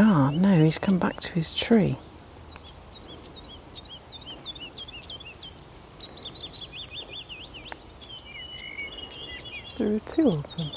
Ah, 0.00 0.30
no, 0.32 0.57
he's 0.68 0.76
come 0.76 0.98
back 0.98 1.18
to 1.18 1.32
his 1.32 1.54
tree. 1.54 1.96
There 9.78 9.94
are 9.94 10.00
two 10.00 10.28
of 10.28 10.56
them. 10.58 10.70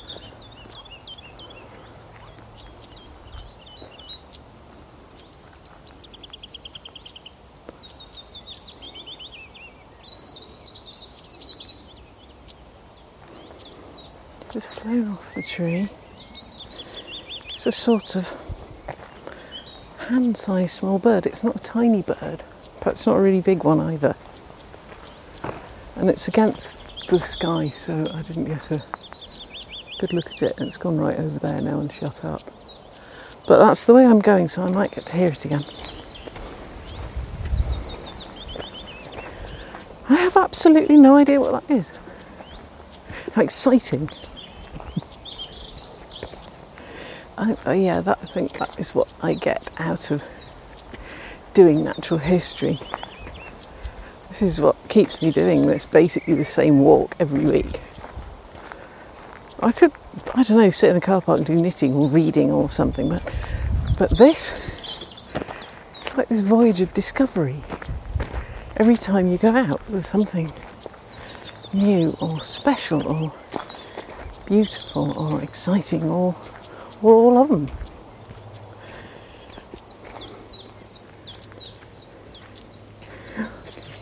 Just 14.53 14.79
flown 14.79 15.09
off 15.09 15.35
the 15.35 15.41
tree. 15.41 15.89
It's 17.49 17.65
a 17.67 17.73
sort 17.73 18.15
of 18.15 18.40
hand-sized 20.11 20.71
small 20.71 20.99
bird. 20.99 21.25
It's 21.25 21.41
not 21.41 21.55
a 21.55 21.59
tiny 21.59 22.01
bird, 22.01 22.43
but 22.79 22.87
it's 22.91 23.07
not 23.07 23.15
a 23.15 23.21
really 23.21 23.39
big 23.39 23.63
one 23.63 23.79
either. 23.79 24.13
And 25.95 26.09
it's 26.09 26.27
against 26.27 27.07
the 27.07 27.19
sky, 27.19 27.69
so 27.69 28.07
I 28.13 28.21
didn't 28.23 28.45
get 28.45 28.71
a 28.71 28.83
good 29.99 30.11
look 30.11 30.29
at 30.31 30.43
it. 30.43 30.59
And 30.59 30.67
it's 30.67 30.75
gone 30.75 30.97
right 30.97 31.17
over 31.17 31.39
there 31.39 31.61
now 31.61 31.79
and 31.79 31.91
shut 31.91 32.25
up. 32.25 32.41
But 33.47 33.59
that's 33.59 33.85
the 33.85 33.93
way 33.93 34.05
I'm 34.05 34.19
going, 34.19 34.49
so 34.49 34.63
I 34.63 34.69
might 34.69 34.91
get 34.91 35.05
to 35.07 35.15
hear 35.15 35.29
it 35.29 35.45
again. 35.45 35.63
I 40.09 40.15
have 40.15 40.35
absolutely 40.35 40.97
no 40.97 41.15
idea 41.15 41.39
what 41.39 41.53
that 41.53 41.73
is. 41.73 41.93
How 43.33 43.43
exciting. 43.43 44.09
I, 47.41 47.57
uh, 47.65 47.71
yeah, 47.71 48.01
that, 48.01 48.19
I 48.21 48.25
think 48.27 48.59
that 48.59 48.79
is 48.79 48.93
what 48.93 49.07
I 49.23 49.33
get 49.33 49.71
out 49.79 50.11
of 50.11 50.23
doing 51.55 51.83
natural 51.83 52.19
history. 52.19 52.79
This 54.27 54.43
is 54.43 54.61
what 54.61 54.75
keeps 54.89 55.23
me 55.23 55.31
doing 55.31 55.65
this 55.65 55.87
basically 55.87 56.35
the 56.35 56.43
same 56.43 56.81
walk 56.81 57.15
every 57.19 57.43
week. 57.43 57.81
I 59.59 59.71
could, 59.71 59.91
I 60.35 60.43
don't 60.43 60.59
know, 60.59 60.69
sit 60.69 60.89
in 60.89 60.95
the 60.95 61.01
car 61.01 61.19
park 61.19 61.39
and 61.39 61.47
do 61.47 61.55
knitting 61.55 61.95
or 61.95 62.07
reading 62.09 62.51
or 62.51 62.69
something, 62.69 63.09
but 63.09 63.23
but 63.97 64.15
this, 64.19 64.55
it's 65.95 66.15
like 66.15 66.27
this 66.27 66.41
voyage 66.41 66.79
of 66.81 66.93
discovery. 66.93 67.63
Every 68.77 68.97
time 68.97 69.27
you 69.27 69.39
go 69.39 69.55
out, 69.55 69.81
there's 69.89 70.07
something 70.07 70.53
new 71.73 72.15
or 72.21 72.39
special 72.41 73.07
or 73.07 73.33
beautiful 74.45 75.17
or 75.17 75.41
exciting 75.41 76.03
or 76.03 76.35
or 77.01 77.13
all 77.13 77.37
of 77.37 77.49
them. 77.49 77.67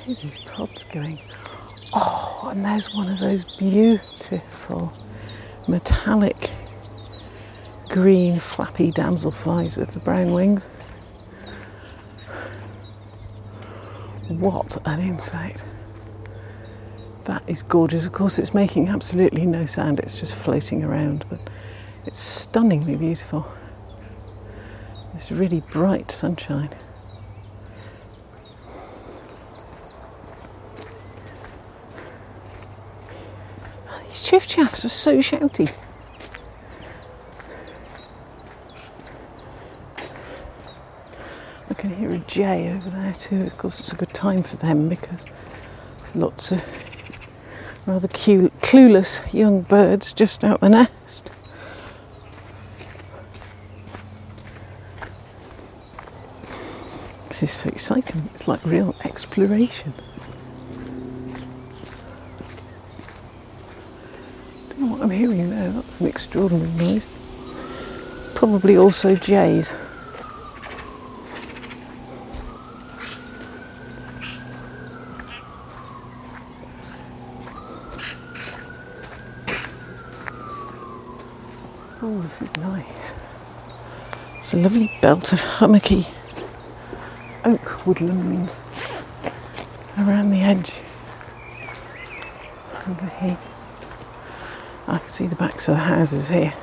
Hear 0.06 0.16
these 0.16 0.38
pods 0.40 0.84
going. 0.86 1.20
Oh, 1.94 2.50
and 2.52 2.64
there's 2.66 2.94
one 2.94 3.10
of 3.10 3.20
those 3.20 3.46
beautiful 3.58 4.92
metallic 5.68 6.52
green 7.90 8.40
flappy 8.40 8.92
damselflies 8.92 9.78
with 9.78 9.92
the 9.92 10.00
brown 10.02 10.34
wings. 10.34 10.68
What 14.30 14.78
an 14.86 15.00
insect! 15.00 15.66
That 17.24 17.44
is 17.48 17.64
gorgeous. 17.64 18.06
Of 18.06 18.14
course, 18.14 18.38
it's 18.40 18.54
making 18.54 18.88
absolutely 18.88 19.46
no 19.46 19.66
sound, 19.66 20.00
it's 20.00 20.20
just 20.20 20.36
floating 20.36 20.84
around, 20.84 21.26
but 21.30 21.40
it's 22.06 22.20
stunningly 22.20 22.96
beautiful. 22.96 23.52
This 25.14 25.32
really 25.32 25.62
bright 25.72 26.12
sunshine. 26.12 26.70
Oh, 33.88 34.02
these 34.06 34.24
chiff 34.24 34.48
chaffs 34.48 34.86
are 34.86 34.90
so 34.90 35.18
shouty. 35.18 35.72
I 41.70 41.74
can 41.74 41.94
hear 41.96 42.14
a 42.14 42.20
jay 42.20 42.72
over 42.72 42.90
there 42.90 43.14
too. 43.14 43.42
Of 43.42 43.58
course, 43.58 43.80
it's 43.80 43.92
a 43.92 43.96
good 43.96 44.14
time 44.14 44.44
for 44.44 44.56
them 44.58 44.90
because 44.90 45.26
lots 46.16 46.52
of 46.52 46.64
rather 47.86 48.08
clueless 48.08 49.34
young 49.34 49.62
birds 49.62 50.14
just 50.14 50.44
out 50.44 50.62
the 50.62 50.70
nest. 50.70 51.32
This 57.40 57.52
is 57.52 57.58
so 57.62 57.70
exciting. 57.70 58.30
It's 58.34 58.50
like 58.50 58.60
real 58.66 58.94
exploration. 59.06 59.94
Don't 64.68 64.80
know 64.82 64.88
what 64.88 65.02
I'm 65.02 65.10
hearing 65.10 65.50
there. 65.50 65.70
That's 65.70 66.02
an 66.02 66.08
extraordinary 66.08 66.70
noise. 66.72 67.08
Probably 68.36 68.76
also 68.76 69.16
jays. 69.16 69.74
Oh, 82.02 82.20
this 82.22 82.42
is 82.42 82.54
nice. 82.58 83.14
It's 84.36 84.54
a 84.54 84.58
lovely 84.58 84.92
belt 85.02 85.32
of 85.32 85.40
hummocky 85.40 86.06
oak 87.90 88.00
woodland 88.00 88.50
around 89.98 90.30
the 90.32 90.42
edge 90.42 90.82
over 92.88 93.06
here. 93.20 93.38
I 94.88 94.98
can 95.00 95.10
see 95.10 95.28
the 95.28 95.36
backs 95.36 95.68
of 95.68 95.76
the 95.76 95.82
houses 95.82 96.30
here. 96.30 96.54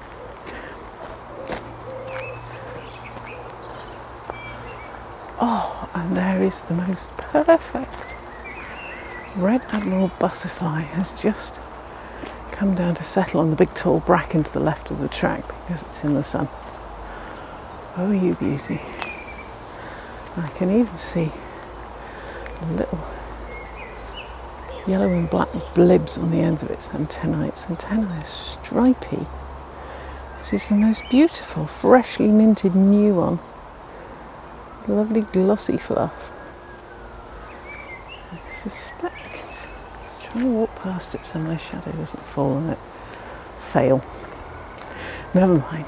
Oh, 5.40 5.88
and 5.94 6.16
there 6.16 6.42
is 6.42 6.64
the 6.64 6.74
most 6.74 7.10
perfect 7.18 8.14
red 9.36 9.64
admiral 9.70 10.10
butterfly 10.18 10.80
has 10.80 11.12
just 11.12 11.60
come 12.52 12.74
down 12.74 12.94
to 12.94 13.04
settle 13.04 13.40
on 13.40 13.50
the 13.50 13.56
big 13.56 13.72
tall 13.74 14.00
bracken 14.00 14.42
to 14.42 14.52
the 14.52 14.60
left 14.60 14.90
of 14.90 15.00
the 15.00 15.08
track 15.08 15.46
because 15.46 15.82
it's 15.82 16.04
in 16.04 16.14
the 16.14 16.24
sun. 16.24 16.48
Oh, 17.96 18.12
you 18.12 18.34
beauty. 18.34 18.80
I 20.36 20.48
can 20.50 20.70
even 20.70 20.96
see 20.96 21.32
little 22.72 23.06
yellow 24.86 25.08
and 25.08 25.28
black 25.28 25.48
blibs 25.74 26.18
on 26.18 26.30
the 26.30 26.38
ends 26.38 26.62
of 26.62 26.70
its 26.70 26.88
antennae. 26.90 27.48
Its 27.48 27.68
antennae 27.68 28.12
are 28.12 28.24
stripy. 28.24 29.26
It 30.42 30.52
is 30.52 30.68
the 30.68 30.76
most 30.76 31.02
beautiful, 31.10 31.66
freshly 31.66 32.30
minted 32.30 32.74
new 32.74 33.14
one. 33.14 33.40
Lovely 34.86 35.22
glossy 35.22 35.76
fluff. 35.76 36.30
I 38.32 38.48
suspect. 38.48 39.14
Try 40.20 40.42
and 40.42 40.54
walk 40.54 40.74
past 40.76 41.14
it 41.14 41.24
so 41.24 41.38
my 41.40 41.56
shadow 41.56 41.92
doesn't 41.92 42.22
fall 42.22 42.52
on 42.52 42.70
it. 42.70 42.78
Fail. 43.56 44.04
Never 45.34 45.58
mind. 45.58 45.86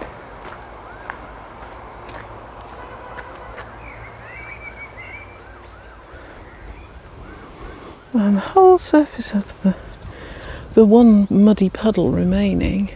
And 8.14 8.36
the 8.36 8.40
whole 8.40 8.78
surface 8.78 9.34
of 9.34 9.62
the 9.62 9.76
the 10.74 10.84
one 10.84 11.26
muddy 11.28 11.68
puddle 11.70 12.10
remaining 12.10 12.90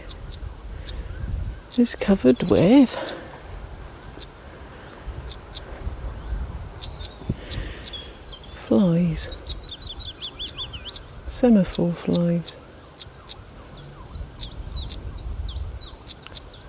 is 1.77 1.95
covered 1.95 2.43
with 2.43 2.95
flies, 8.55 9.27
semaphore 11.27 11.91
flies. 11.91 12.57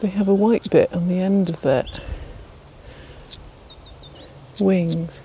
They 0.00 0.08
have 0.08 0.26
a 0.26 0.34
white 0.34 0.68
bit 0.70 0.92
on 0.92 1.06
the 1.06 1.20
end 1.20 1.48
of 1.48 1.60
their 1.60 1.84
wings. 4.58 5.20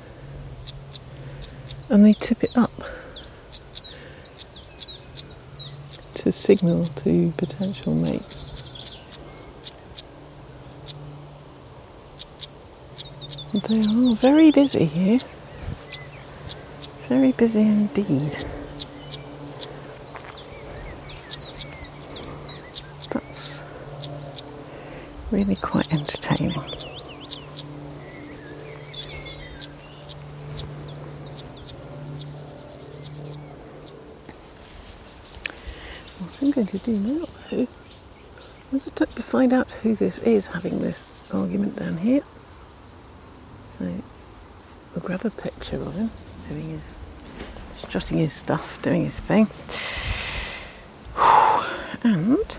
And 1.90 2.06
they 2.06 2.14
tip 2.14 2.44
it 2.44 2.56
up 2.56 2.72
to 6.30 6.34
signal 6.34 6.86
to 6.86 7.34
potential 7.38 7.96
mates. 7.96 8.46
They 13.68 13.80
are 13.80 14.14
very 14.14 14.52
busy 14.52 14.86
here. 14.86 15.20
Very 17.08 17.32
busy 17.32 17.62
indeed. 17.62 18.38
That's 23.10 23.64
really 25.32 25.56
quite 25.56 25.92
To 36.60 36.78
do 36.78 36.92
now, 36.92 37.26
though, 37.50 37.68
is 38.74 38.84
just 38.84 39.00
like 39.00 39.16
to 39.16 39.24
find 39.24 39.54
out 39.54 39.72
who 39.72 39.96
this 39.96 40.20
is 40.20 40.48
having 40.48 40.82
this 40.82 41.34
argument 41.34 41.78
down 41.78 41.96
here. 41.96 42.20
So 43.78 43.86
we'll 44.94 45.06
grab 45.06 45.24
a 45.24 45.30
picture 45.30 45.78
of 45.78 45.96
him 45.96 46.10
doing 46.50 46.72
his 46.72 47.00
strutting 47.72 48.18
his 48.18 48.34
stuff, 48.34 48.82
doing 48.82 49.06
his 49.06 49.18
thing. 49.18 49.48
And 52.04 52.58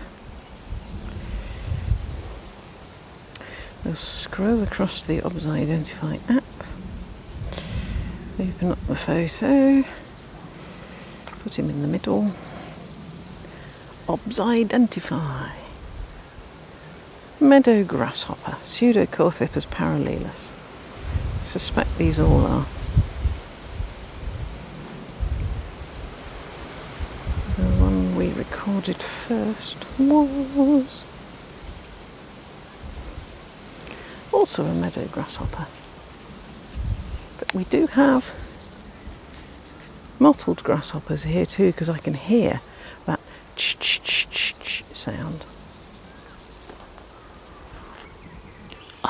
we'll 3.85 3.93
scroll 3.93 4.63
across 4.63 5.03
the 5.03 5.19
ObsIdentify 5.19 6.37
app, 6.37 6.43
open 8.39 8.71
up 8.71 8.87
the 8.87 8.95
photo, 8.95 9.83
put 11.43 11.59
him 11.59 11.69
in 11.69 11.83
the 11.83 11.87
middle. 11.87 12.31
Identify. 14.11 15.51
Meadow 17.39 17.83
grasshopper, 17.85 18.51
Pseudochorthippus 18.51 19.65
parallelus. 19.67 20.51
I 21.39 21.43
suspect 21.43 21.97
these 21.97 22.19
all 22.19 22.45
are. 22.45 22.65
The 27.55 27.63
one 27.81 28.15
we 28.15 28.33
recorded 28.33 28.97
first 28.97 29.85
was 29.97 31.05
also 34.33 34.63
a 34.63 34.73
meadow 34.73 35.05
grasshopper. 35.07 35.67
But 37.39 37.55
we 37.55 37.63
do 37.63 37.87
have 37.87 38.25
mottled 40.19 40.63
grasshoppers 40.63 41.23
here 41.23 41.45
too 41.45 41.67
because 41.67 41.87
I 41.89 41.97
can 41.97 42.13
hear 42.13 42.59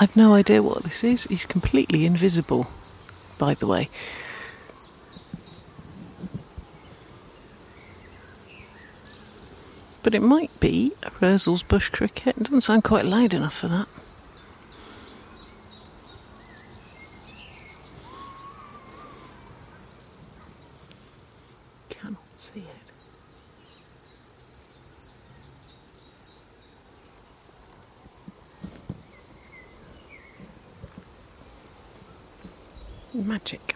I've 0.01 0.15
no 0.15 0.33
idea 0.33 0.63
what 0.63 0.81
this 0.83 1.03
is. 1.03 1.25
He's 1.25 1.45
completely 1.45 2.07
invisible, 2.07 2.65
by 3.39 3.53
the 3.53 3.67
way. 3.67 3.87
But 10.03 10.15
it 10.15 10.23
might 10.23 10.49
be 10.59 10.93
a 11.03 11.11
Roesel's 11.21 11.61
bush 11.61 11.89
cricket. 11.89 12.35
It 12.35 12.45
doesn't 12.45 12.61
sound 12.61 12.83
quite 12.83 13.05
loud 13.05 13.35
enough 13.35 13.53
for 13.53 13.67
that. 13.67 13.87
Cannot 21.91 22.25
see 22.35 22.61
it. 22.61 22.65
Magic. 33.13 33.75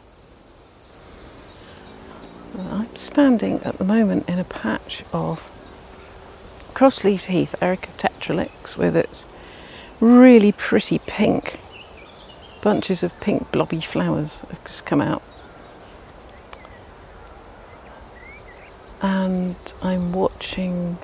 Well, 2.55 2.67
I'm 2.71 2.95
standing 3.15 3.61
at 3.63 3.77
the 3.77 3.83
moment 3.85 4.27
in 4.27 4.37
a 4.37 4.43
patch 4.43 5.01
of 5.13 5.49
cross-leaved 6.73 7.27
heath, 7.27 7.55
Erica 7.61 7.87
tetralix, 7.97 8.75
with 8.75 8.93
its 8.93 9.25
really 10.01 10.51
pretty 10.51 10.99
pink 10.99 11.57
bunches 12.61 13.03
of 13.03 13.17
pink 13.21 13.49
blobby 13.53 13.79
flowers 13.79 14.41
have 14.49 14.61
just 14.65 14.85
come 14.85 14.99
out. 14.99 15.23
And 19.01 19.57
I'm 19.81 20.11
watching 20.11 20.97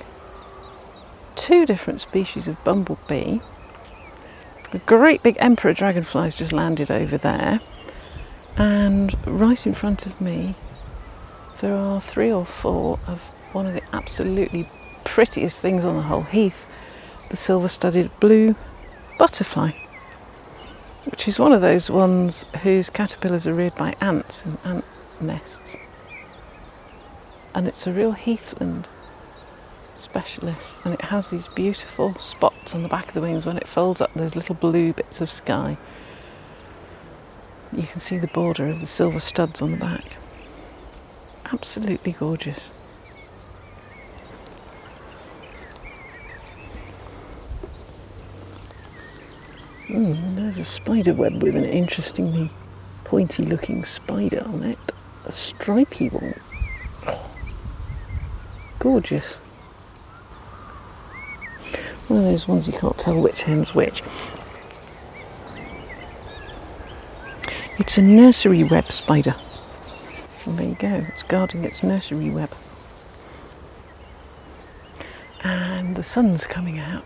two 1.34 1.64
different 1.64 2.02
species 2.02 2.46
of 2.46 2.62
bumblebee. 2.62 3.40
A 4.74 4.78
great 4.80 5.22
big 5.22 5.38
emperor 5.40 5.72
dragonfly's 5.72 6.34
just 6.34 6.52
landed 6.52 6.90
over 6.90 7.16
there. 7.16 7.60
And 8.58 9.16
right 9.26 9.66
in 9.66 9.72
front 9.72 10.04
of 10.04 10.20
me, 10.20 10.56
there 11.62 11.76
are 11.76 12.00
three 12.00 12.30
or 12.30 12.44
four 12.44 12.98
of 13.06 13.20
one 13.52 13.66
of 13.66 13.72
the 13.72 13.82
absolutely 13.94 14.68
prettiest 15.04 15.58
things 15.58 15.84
on 15.84 15.96
the 15.96 16.02
whole 16.02 16.22
heath 16.22 17.28
the 17.30 17.36
silver 17.36 17.68
studded 17.68 18.10
blue 18.20 18.54
butterfly. 19.16 19.70
which 21.06 21.28
is 21.28 21.38
one 21.38 21.52
of 21.52 21.60
those 21.60 21.88
ones 21.88 22.44
whose 22.62 22.90
caterpillars 22.90 23.46
are 23.46 23.54
reared 23.54 23.74
by 23.76 23.94
ants 24.00 24.44
in 24.44 24.72
ant 24.72 25.22
nests. 25.22 25.76
And 27.54 27.66
it's 27.66 27.86
a 27.86 27.92
real 27.92 28.12
heathland 28.12 28.88
specialist, 29.94 30.84
and 30.84 30.94
it 30.94 31.02
has 31.02 31.30
these 31.30 31.52
beautiful 31.52 32.10
spots 32.10 32.74
on 32.74 32.82
the 32.82 32.88
back 32.88 33.08
of 33.08 33.14
the 33.14 33.20
wings 33.20 33.46
when 33.46 33.56
it 33.56 33.68
folds 33.68 34.00
up 34.00 34.12
those 34.14 34.34
little 34.34 34.54
blue 34.54 34.92
bits 34.92 35.20
of 35.20 35.30
sky. 35.30 35.76
You 37.72 37.84
can 37.84 38.00
see 38.00 38.18
the 38.18 38.26
border 38.26 38.68
of 38.68 38.80
the 38.80 38.86
silver 38.86 39.20
studs 39.20 39.62
on 39.62 39.70
the 39.70 39.76
back. 39.76 40.16
Absolutely 41.50 42.12
gorgeous. 42.12 42.68
Mm, 49.88 50.36
there's 50.36 50.58
a 50.58 50.64
spider 50.64 51.12
web 51.12 51.42
with 51.42 51.54
an 51.54 51.64
interestingly 51.64 52.50
pointy 53.04 53.42
looking 53.42 53.84
spider 53.84 54.42
on 54.46 54.62
it. 54.62 54.78
A 55.26 55.32
stripy 55.32 56.08
one. 56.08 56.34
Gorgeous. 58.78 59.36
One 62.08 62.20
of 62.20 62.24
those 62.24 62.48
ones 62.48 62.66
you 62.66 62.72
can't 62.72 62.96
tell 62.98 63.20
which 63.20 63.46
end's 63.46 63.74
which. 63.74 64.02
It's 67.78 67.98
a 67.98 68.02
nursery 68.02 68.64
web 68.64 68.90
spider. 68.90 69.34
There 70.44 70.68
you 70.68 70.74
go, 70.74 71.04
it's 71.08 71.22
guarding 71.22 71.64
its 71.64 71.82
nursery 71.82 72.30
web. 72.30 72.50
And 75.44 75.94
the 75.96 76.02
sun's 76.02 76.46
coming 76.46 76.78
out. 76.78 77.04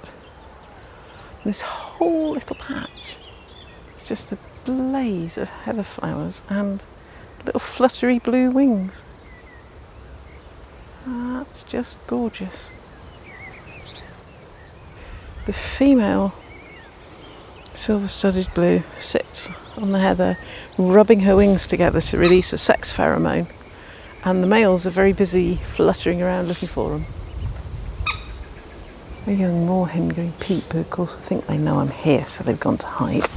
This 1.44 1.60
whole 1.60 2.32
little 2.32 2.56
patch 2.56 3.16
is 4.00 4.08
just 4.08 4.32
a 4.32 4.38
blaze 4.64 5.36
of 5.36 5.48
heather 5.48 5.82
flowers 5.82 6.42
and 6.48 6.82
little 7.44 7.60
fluttery 7.60 8.18
blue 8.18 8.50
wings. 8.50 9.02
That's 11.06 11.62
just 11.62 11.98
gorgeous. 12.06 12.54
The 15.44 15.52
female 15.52 16.34
silver 17.76 18.08
studded 18.08 18.48
blue 18.54 18.82
sits 19.00 19.48
on 19.76 19.92
the 19.92 19.98
heather, 19.98 20.38
rubbing 20.78 21.20
her 21.20 21.36
wings 21.36 21.66
together 21.66 22.00
to 22.00 22.18
release 22.18 22.52
a 22.52 22.58
sex 22.58 22.92
pheromone, 22.92 23.46
and 24.24 24.42
the 24.42 24.46
males 24.46 24.86
are 24.86 24.90
very 24.90 25.12
busy 25.12 25.56
fluttering 25.56 26.22
around 26.22 26.48
looking 26.48 26.68
for 26.68 26.90
them. 26.90 27.04
A 29.26 29.32
young 29.32 29.66
moorhen 29.66 30.14
going 30.14 30.32
peep, 30.40 30.72
of 30.74 30.88
course 30.90 31.16
I 31.16 31.20
think 31.20 31.46
they 31.46 31.58
know 31.58 31.78
I'm 31.78 31.90
here, 31.90 32.26
so 32.26 32.44
they've 32.44 32.58
gone 32.58 32.78
to 32.78 32.86
hide. 32.86 33.28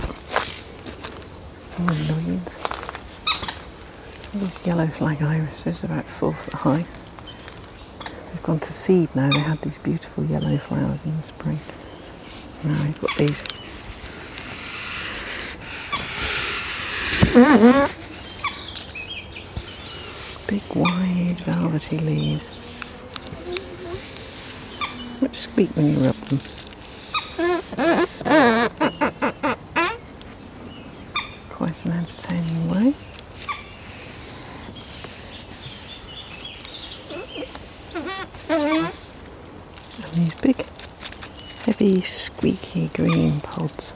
Oh. 1.81 2.29
These 4.33 4.67
yellow 4.67 4.85
flag 4.87 5.23
irises, 5.23 5.83
about 5.83 6.05
four 6.05 6.33
foot 6.35 6.53
high. 6.53 6.85
They've 8.31 8.43
gone 8.43 8.59
to 8.59 8.71
seed 8.71 9.15
now. 9.15 9.31
They 9.31 9.39
had 9.39 9.59
these 9.61 9.79
beautiful 9.79 10.23
yellow 10.25 10.57
flowers 10.57 11.03
in 11.03 11.17
the 11.17 11.23
spring. 11.23 11.59
Now 12.63 12.83
we've 12.83 13.01
got 13.01 13.15
these. 13.17 13.41
Big, 17.39 17.45
wide, 20.75 21.37
velvety 21.45 21.97
leaves. 21.99 22.49
Which 25.21 25.37
squeak 25.37 25.69
when 25.77 25.85
you 25.85 25.99
rub 25.99 26.15
them. 26.15 26.39
Quite 31.49 31.85
an 31.85 31.91
entertaining 31.93 32.69
way. 32.69 32.93
And 40.03 40.13
these 40.13 40.35
big, 40.41 40.65
heavy, 41.63 42.01
squeaky 42.01 42.89
green 42.89 43.39
pods. 43.39 43.93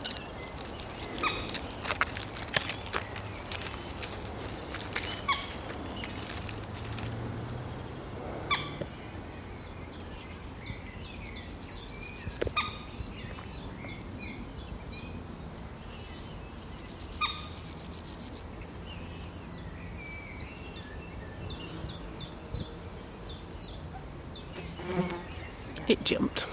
It 25.86 26.04
jumped. 26.06 26.48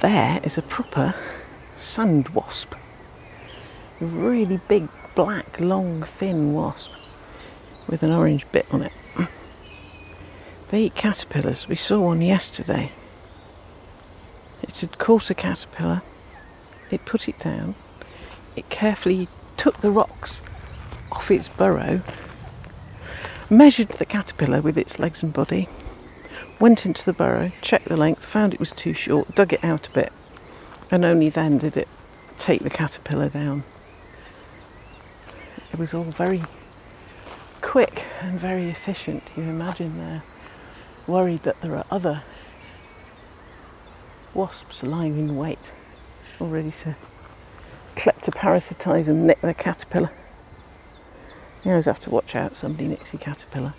There 0.00 0.40
is 0.42 0.58
a 0.58 0.62
proper 0.62 1.14
sand 1.76 2.28
wasp. 2.30 2.74
A 4.00 4.04
really 4.04 4.60
big, 4.68 4.88
black, 5.14 5.60
long, 5.60 6.02
thin 6.02 6.52
wasp 6.52 6.90
with 7.86 8.02
an 8.02 8.12
orange 8.12 8.50
bit 8.52 8.66
on 8.70 8.82
it. 8.82 8.92
They 10.68 10.84
eat 10.84 10.94
caterpillars. 10.94 11.68
We 11.68 11.76
saw 11.76 12.00
one 12.00 12.22
yesterday. 12.22 12.92
It 14.62 14.78
had 14.78 14.98
caught 14.98 15.30
a 15.30 15.34
caterpillar. 15.34 16.02
It 16.90 17.04
put 17.04 17.28
it 17.28 17.38
down. 17.38 17.74
It 18.56 18.68
carefully 18.68 19.28
took 19.56 19.78
the 19.78 19.90
rocks 19.90 20.42
off 21.12 21.30
its 21.30 21.48
burrow 21.48 22.02
measured 23.50 23.88
the 23.88 24.06
caterpillar 24.06 24.60
with 24.60 24.78
its 24.78 24.98
legs 24.98 25.22
and 25.22 25.32
body, 25.32 25.68
went 26.60 26.84
into 26.84 27.04
the 27.04 27.12
burrow, 27.14 27.50
checked 27.62 27.88
the 27.88 27.96
length, 27.96 28.24
found 28.24 28.52
it 28.52 28.60
was 28.60 28.70
too 28.70 28.92
short, 28.92 29.34
dug 29.34 29.52
it 29.52 29.64
out 29.64 29.88
a 29.88 29.90
bit, 29.90 30.12
and 30.90 31.04
only 31.04 31.30
then 31.30 31.58
did 31.58 31.76
it 31.76 31.88
take 32.38 32.62
the 32.62 32.70
caterpillar 32.70 33.30
down. 33.30 33.64
It 35.72 35.78
was 35.78 35.94
all 35.94 36.04
very 36.04 36.42
quick 37.62 38.04
and 38.20 38.38
very 38.38 38.68
efficient. 38.68 39.22
You 39.36 39.44
imagine 39.44 39.98
they're 39.98 40.22
worried 41.06 41.42
that 41.44 41.60
there 41.62 41.76
are 41.76 41.86
other 41.90 42.22
wasps 44.34 44.82
lying 44.82 45.18
in 45.18 45.36
wait, 45.36 45.58
all 46.38 46.48
ready 46.48 46.70
to 46.70 46.94
kleptoparasitise 47.96 49.08
and 49.08 49.26
nick 49.26 49.40
the 49.40 49.54
caterpillar. 49.54 50.10
You 51.64 51.72
always 51.72 51.86
have 51.86 52.00
to 52.00 52.10
watch 52.10 52.36
out, 52.36 52.54
somebody 52.54 52.88
nicks 52.88 53.12
your 53.12 53.20
caterpillar. 53.20 53.74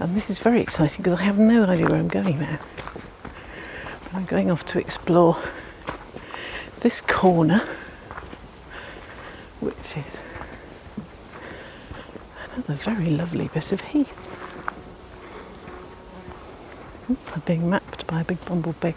And 0.00 0.14
this 0.16 0.30
is 0.30 0.38
very 0.38 0.60
exciting 0.60 1.02
because 1.02 1.18
I 1.18 1.24
have 1.24 1.38
no 1.38 1.64
idea 1.64 1.86
where 1.86 1.98
I'm 1.98 2.08
going 2.08 2.38
now. 2.38 2.58
But 4.04 4.14
I'm 4.14 4.26
going 4.26 4.48
off 4.50 4.64
to 4.66 4.78
explore 4.78 5.36
this 6.80 7.00
corner, 7.00 7.66
which 9.60 9.74
is 9.96 10.04
another 12.54 12.74
very 12.74 13.10
lovely 13.10 13.48
bit 13.48 13.72
of 13.72 13.80
heath. 13.80 14.14
I'm 17.08 17.42
being 17.44 17.68
mapped 17.68 18.06
by 18.06 18.20
a 18.20 18.24
big 18.24 18.44
bumblebee. 18.44 18.92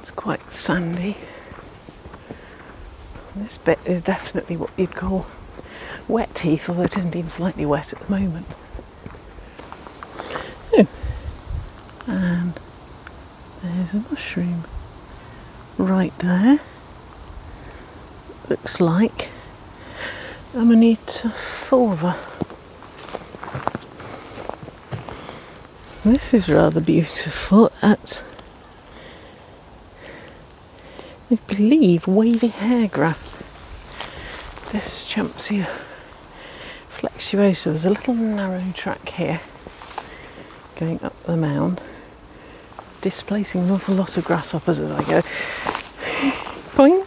It's 0.00 0.12
quite 0.12 0.50
sandy. 0.50 1.16
This 3.34 3.58
bit 3.58 3.80
is 3.84 4.02
definitely 4.02 4.56
what 4.56 4.70
you'd 4.76 4.94
call 4.94 5.26
wet 6.08 6.38
heath, 6.38 6.68
although 6.68 6.82
it 6.82 6.96
isn't 6.96 7.16
even 7.16 7.30
slightly 7.30 7.66
wet 7.66 7.92
at 7.92 8.00
the 8.00 8.10
moment. 8.10 8.46
Oh. 10.74 10.88
And 12.06 12.58
there's 13.62 13.94
a 13.94 14.04
mushroom 14.10 14.64
right 15.78 16.16
there. 16.18 16.60
Looks 18.48 18.80
like 18.80 19.30
Amanita 20.54 21.28
fulva. 21.28 22.16
This 26.04 26.34
is 26.34 26.48
rather 26.48 26.80
beautiful 26.80 27.70
at 27.80 28.24
I 31.30 31.36
believe 31.46 32.06
wavy 32.06 32.48
hair 32.48 32.88
grass. 32.88 33.38
Deschampsia 34.68 35.68
flexuosa. 37.02 37.64
There's 37.64 37.84
a 37.84 37.90
little 37.90 38.14
narrow 38.14 38.62
track 38.74 39.08
here 39.08 39.40
going 40.76 41.02
up 41.02 41.20
the 41.24 41.36
mound, 41.36 41.80
displacing 43.00 43.62
an 43.62 43.70
awful 43.72 43.96
lot 43.96 44.16
of 44.16 44.24
grasshoppers 44.24 44.78
as 44.78 44.92
I 44.92 45.02
go. 45.02 45.20
Boing! 46.76 47.04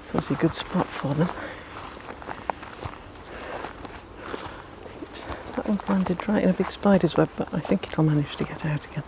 It's 0.00 0.08
obviously 0.14 0.36
a 0.36 0.38
good 0.38 0.54
spot 0.54 0.86
for 0.86 1.14
them. 1.14 1.28
Oops, 5.02 5.24
That 5.56 5.68
one's 5.68 5.88
landed 5.88 6.26
right 6.26 6.42
in 6.42 6.48
a 6.48 6.54
big 6.54 6.70
spider's 6.70 7.18
web, 7.18 7.28
but 7.36 7.52
I 7.52 7.60
think 7.60 7.86
it'll 7.86 8.04
manage 8.04 8.34
to 8.36 8.44
get 8.44 8.64
out 8.64 8.86
again. 8.86 9.04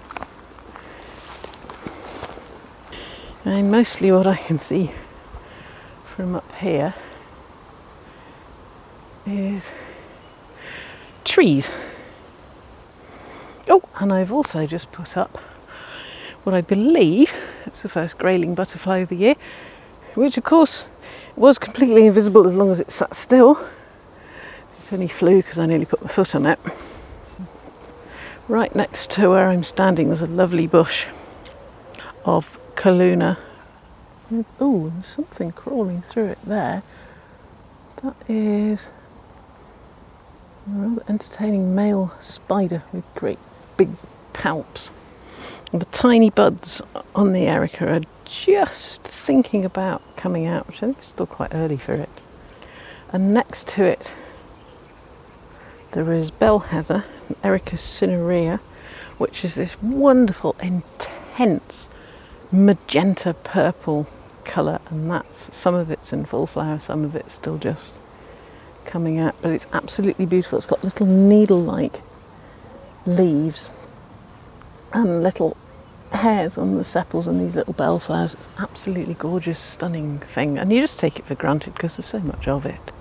And 3.44 3.70
mostly 3.70 4.12
what 4.12 4.26
I 4.26 4.36
can 4.36 4.58
see 4.58 4.92
from 6.14 6.36
up 6.36 6.52
here 6.56 6.94
is 9.26 9.70
trees. 11.43 11.70
Oh, 13.68 13.82
and 13.99 14.12
I've 14.12 14.30
also 14.30 14.64
just 14.64 14.93
put 14.93 15.16
up 15.16 15.38
what 16.45 16.55
I 16.55 16.61
believe 16.61 17.34
it's 17.66 17.82
the 17.82 17.88
first 17.88 18.16
grayling 18.16 18.55
butterfly 18.55 18.99
of 18.99 19.09
the 19.09 19.16
year, 19.16 19.34
which 20.14 20.38
of 20.38 20.45
course 20.45 20.86
was 21.34 21.59
completely 21.59 22.07
invisible 22.07 22.47
as 22.47 22.55
long 22.55 22.70
as 22.70 22.78
it 22.78 22.93
sat 22.93 23.16
still. 23.16 23.59
It 24.84 24.93
only 24.93 25.09
flew 25.09 25.38
because 25.38 25.59
I 25.59 25.66
nearly 25.66 25.84
put 25.84 26.01
my 26.01 26.07
foot 26.07 26.36
on 26.36 26.47
it. 26.47 26.61
Right 28.47 28.72
next 28.76 29.11
to 29.12 29.30
where 29.30 29.49
I'm 29.49 29.64
standing, 29.64 30.09
there's 30.09 30.22
a 30.22 30.26
lovely 30.26 30.68
bush 30.68 31.07
of 32.24 32.57
Calluna. 32.76 33.36
Oh, 34.61 34.90
there's 34.90 35.07
something 35.07 35.51
crawling 35.51 36.03
through 36.03 36.26
it 36.26 36.38
there. 36.45 36.84
That 38.01 38.14
is 38.28 38.90
a 40.66 40.70
rather 40.70 41.02
entertaining 41.08 41.74
male 41.74 42.12
spider 42.20 42.82
with 42.92 43.04
great 43.14 43.38
big 43.76 43.90
palps. 44.32 44.90
And 45.72 45.80
the 45.80 45.86
tiny 45.86 46.30
buds 46.30 46.82
on 47.14 47.32
the 47.32 47.46
erica 47.46 47.92
are 47.92 48.00
just 48.24 49.02
thinking 49.02 49.64
about 49.64 50.02
coming 50.16 50.46
out, 50.46 50.66
which 50.66 50.76
I 50.76 50.86
think 50.86 50.98
is 50.98 51.04
still 51.06 51.26
quite 51.26 51.54
early 51.54 51.76
for 51.76 51.94
it. 51.94 52.08
And 53.12 53.34
next 53.34 53.68
to 53.68 53.84
it, 53.84 54.14
there 55.92 56.12
is 56.12 56.30
bell 56.30 56.60
heather, 56.60 57.04
Erica 57.44 57.76
cinerea, 57.76 58.58
which 59.18 59.44
is 59.44 59.56
this 59.56 59.80
wonderful, 59.82 60.56
intense 60.62 61.88
magenta 62.50 63.34
purple 63.34 64.06
colour, 64.44 64.80
and 64.88 65.10
that's 65.10 65.54
some 65.54 65.74
of 65.74 65.90
it's 65.90 66.12
in 66.12 66.24
full 66.24 66.46
flower, 66.46 66.78
some 66.78 67.04
of 67.04 67.14
it's 67.14 67.34
still 67.34 67.58
just 67.58 67.98
coming 68.84 69.18
out, 69.18 69.34
but 69.42 69.52
it's 69.52 69.66
absolutely 69.72 70.26
beautiful. 70.26 70.58
It's 70.58 70.66
got 70.66 70.84
little 70.84 71.06
needle 71.06 71.60
like 71.60 72.00
leaves 73.06 73.68
and 74.92 75.22
little 75.22 75.56
hairs 76.12 76.58
on 76.58 76.76
the 76.76 76.84
sepals 76.84 77.26
and 77.26 77.40
these 77.40 77.56
little 77.56 77.72
bell 77.72 77.98
flowers. 77.98 78.34
It's 78.34 78.48
absolutely 78.58 79.14
gorgeous, 79.14 79.58
stunning 79.58 80.18
thing, 80.18 80.58
and 80.58 80.72
you 80.72 80.80
just 80.80 80.98
take 80.98 81.18
it 81.18 81.24
for 81.24 81.34
granted 81.34 81.74
because 81.74 81.96
there's 81.96 82.06
so 82.06 82.20
much 82.20 82.46
of 82.48 82.66
it. 82.66 82.92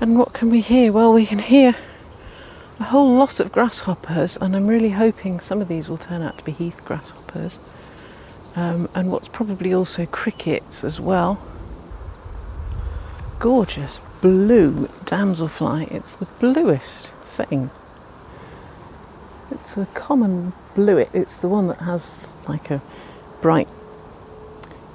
And 0.00 0.18
what 0.18 0.32
can 0.34 0.50
we 0.50 0.60
hear? 0.60 0.92
Well, 0.92 1.12
we 1.12 1.26
can 1.26 1.38
hear 1.38 1.76
a 2.80 2.84
whole 2.84 3.16
lot 3.16 3.40
of 3.40 3.52
grasshoppers, 3.52 4.36
and 4.36 4.54
I'm 4.54 4.66
really 4.66 4.90
hoping 4.90 5.40
some 5.40 5.60
of 5.60 5.68
these 5.68 5.88
will 5.88 5.98
turn 5.98 6.22
out 6.22 6.38
to 6.38 6.44
be 6.44 6.52
heath 6.52 6.84
grasshoppers. 6.84 7.58
Um, 8.56 8.88
and 8.94 9.10
what's 9.10 9.28
probably 9.28 9.74
also 9.74 10.06
crickets 10.06 10.84
as 10.84 11.00
well. 11.00 11.40
Gorgeous 13.38 13.98
blue 14.24 14.70
damselfly. 15.04 15.86
It's 15.94 16.14
the 16.14 16.24
bluest 16.40 17.08
thing. 17.36 17.68
It's 19.50 19.76
a 19.76 19.84
common 19.92 20.54
bluet. 20.74 21.10
It's 21.12 21.36
the 21.40 21.48
one 21.48 21.66
that 21.66 21.80
has 21.80 22.26
like 22.48 22.70
a 22.70 22.80
bright 23.42 23.68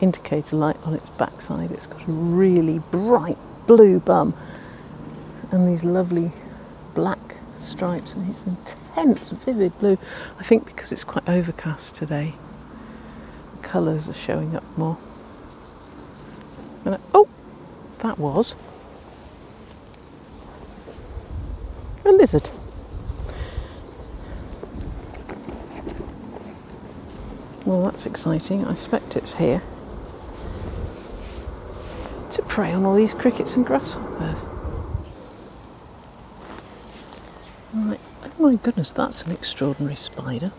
indicator 0.01 0.55
light 0.55 0.77
on 0.83 0.95
its 0.95 1.07
backside. 1.09 1.69
It's 1.69 1.85
got 1.85 2.07
a 2.07 2.11
really 2.11 2.79
bright 2.89 3.37
blue 3.67 3.99
bum 3.99 4.33
and 5.51 5.69
these 5.69 5.83
lovely 5.83 6.31
black 6.95 7.19
stripes 7.59 8.15
and 8.15 8.27
it's 8.31 8.43
intense, 8.47 9.29
vivid 9.29 9.77
blue. 9.77 9.99
I 10.39 10.43
think 10.43 10.65
because 10.65 10.91
it's 10.91 11.03
quite 11.03 11.29
overcast 11.29 11.93
today, 11.93 12.33
the 13.51 13.67
colours 13.67 14.09
are 14.09 14.13
showing 14.15 14.55
up 14.55 14.63
more. 14.75 14.97
I- 16.83 16.97
oh, 17.13 17.29
that 17.99 18.17
was 18.17 18.55
a 22.05 22.11
lizard. 22.11 22.49
Well, 27.65 27.83
that's 27.83 28.05
exciting. 28.05 28.65
I 28.65 28.71
expect 28.71 29.15
it's 29.15 29.33
here 29.35 29.61
to 32.31 32.41
prey 32.43 32.71
on 32.71 32.85
all 32.85 32.95
these 32.95 33.13
crickets 33.13 33.55
and 33.55 33.65
grasshoppers. 33.65 34.39
Right. 37.73 37.99
Oh 38.23 38.31
my 38.39 38.55
goodness, 38.55 38.91
that's 38.91 39.23
an 39.23 39.31
extraordinary 39.31 39.95
spider. 39.95 40.51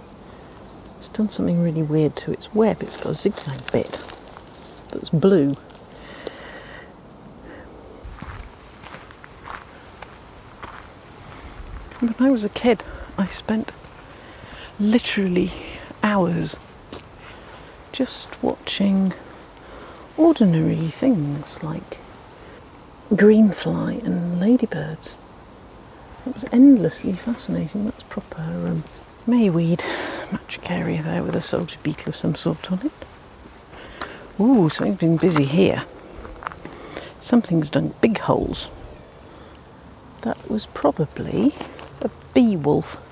It's 0.97 1.09
done 1.09 1.29
something 1.29 1.63
really 1.63 1.83
weird 1.83 2.15
to 2.17 2.33
its 2.33 2.55
web. 2.55 2.83
It's 2.83 2.97
got 2.97 3.07
a 3.07 3.15
zigzag 3.15 3.73
bit 3.73 3.93
that's 4.91 5.09
blue. 5.09 5.57
When 12.01 12.15
I 12.19 12.31
was 12.31 12.45
a 12.45 12.49
kid, 12.49 12.83
I 13.19 13.27
spent 13.27 13.73
literally 14.79 15.53
hours 16.03 16.57
just 17.93 18.43
watching 18.43 19.13
ordinary 20.17 20.89
things 20.89 21.63
like 21.63 21.99
greenfly 23.11 24.03
and 24.03 24.41
ladybirds. 24.41 25.15
It 26.27 26.33
was 26.33 26.47
endlessly 26.51 27.13
fascinating. 27.13 27.85
That's 27.85 28.03
proper 28.05 28.41
um, 28.41 28.85
mayweed, 29.27 29.85
matricaria 30.31 31.03
there 31.03 31.23
with 31.23 31.37
a 31.37 31.43
soldier 31.43 31.77
beetle 31.83 32.09
of 32.09 32.17
some 32.17 32.35
sort 32.35 32.73
on 32.73 32.81
it. 32.87 32.93
Ooh, 34.41 34.71
something's 34.71 35.01
been 35.01 35.19
busy 35.19 35.45
here. 35.45 35.85
Something's 37.21 37.69
done 37.69 37.93
big 38.01 38.21
holes. 38.21 38.71
That 40.23 40.51
was 40.51 40.65
probably 40.65 41.55
bee 42.35 42.57
wolf. 42.57 43.07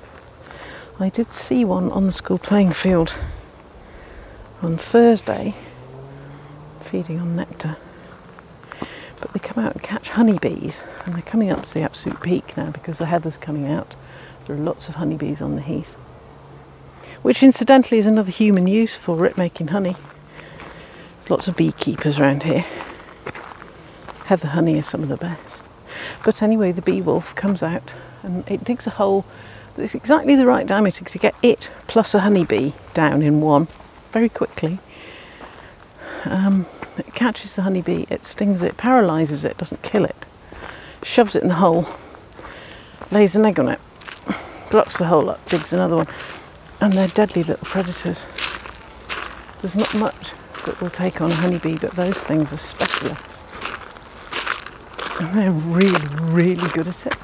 I 1.01 1.09
did 1.09 1.33
see 1.33 1.65
one 1.65 1.91
on 1.93 2.07
the 2.07 2.13
school 2.13 2.39
playing 2.39 2.73
field 2.73 3.17
on 4.63 4.77
Thursday 4.77 5.55
feeding 6.89 7.21
on 7.21 7.37
nectar. 7.37 7.77
But 9.21 9.33
they 9.33 9.41
come 9.41 9.63
out 9.63 9.75
and 9.75 9.83
catch 9.83 10.11
honeybees, 10.11 10.83
and 11.05 11.15
they're 11.15 11.23
coming 11.23 11.51
up 11.51 11.67
to 11.67 11.75
the 11.75 11.83
absolute 11.83 12.23
peak 12.23 12.57
now 12.57 12.71
because 12.71 12.99
the 12.99 13.07
heather's 13.07 13.37
coming 13.37 13.67
out. 13.67 13.95
There 14.47 14.57
are 14.57 14.61
lots 14.61 14.89
of 14.89 14.95
honeybees 14.95 15.43
on 15.43 15.55
the 15.55 15.63
heath, 15.63 15.95
which 17.23 17.43
incidentally 17.43 17.99
is 17.99 18.07
another 18.07 18.31
human 18.31 18.67
use 18.67 18.97
for 18.97 19.27
it 19.27 19.37
making 19.37 19.69
honey. 19.69 19.97
There's 21.15 21.31
lots 21.31 21.49
of 21.49 21.57
beekeepers 21.57 22.19
around 22.19 22.45
here. 22.45 22.65
Heather 24.27 24.49
honey 24.49 24.79
is 24.79 24.87
some 24.87 25.03
of 25.03 25.09
the 25.09 25.17
best. 25.17 25.63
But 26.25 26.43
anyway, 26.43 26.73
the 26.73 26.83
bee 26.83 27.03
wolf 27.03 27.35
comes 27.35 27.63
out 27.63 27.93
and 28.23 28.49
it 28.49 28.65
digs 28.65 28.87
a 28.87 28.91
hole 28.91 29.25
that's 29.77 29.95
exactly 29.95 30.35
the 30.35 30.47
right 30.47 30.67
diameter 30.67 31.05
to 31.05 31.19
get 31.19 31.35
it 31.43 31.71
plus 31.87 32.15
a 32.15 32.21
honeybee 32.21 32.73
down 32.95 33.23
in 33.23 33.41
one 33.41 33.69
very 34.13 34.29
quickly. 34.29 34.79
Um, 36.25 36.67
it 36.97 37.15
catches 37.15 37.55
the 37.55 37.63
honeybee, 37.63 38.07
it 38.11 38.25
stings 38.25 38.63
it, 38.63 38.77
paralyses 38.77 39.45
it, 39.45 39.57
doesn't 39.57 39.83
kill 39.83 40.05
it, 40.05 40.27
shoves 41.03 41.37
it 41.37 41.43
in 41.43 41.49
the 41.49 41.55
hole, 41.55 41.87
lays 43.13 43.37
an 43.37 43.45
egg 43.45 43.61
on 43.61 43.69
it, 43.69 43.81
blocks 44.71 44.99
the 44.99 45.07
hole 45.07 45.31
up, 45.31 45.45
digs 45.47 45.73
another 45.73 45.97
one, 45.97 46.09
and 46.81 46.93
they're 46.93 47.09
deadly 47.09 47.45
little 47.45 47.65
predators. 47.65 48.27
There's 49.63 49.77
not 49.77 49.95
much 49.95 50.33
that 50.65 50.81
will 50.81 50.91
take 50.91 51.21
on 51.21 51.31
a 51.31 51.37
honeybee, 51.37 51.79
but 51.79 51.93
those 51.93 52.23
things 52.25 52.53
are 52.53 52.57
specialists. 52.57 53.61
And 55.21 55.37
they're 55.37 55.51
really, 55.51 56.07
really 56.21 56.69
good 56.71 56.89
at 56.89 57.07
it. 57.07 57.15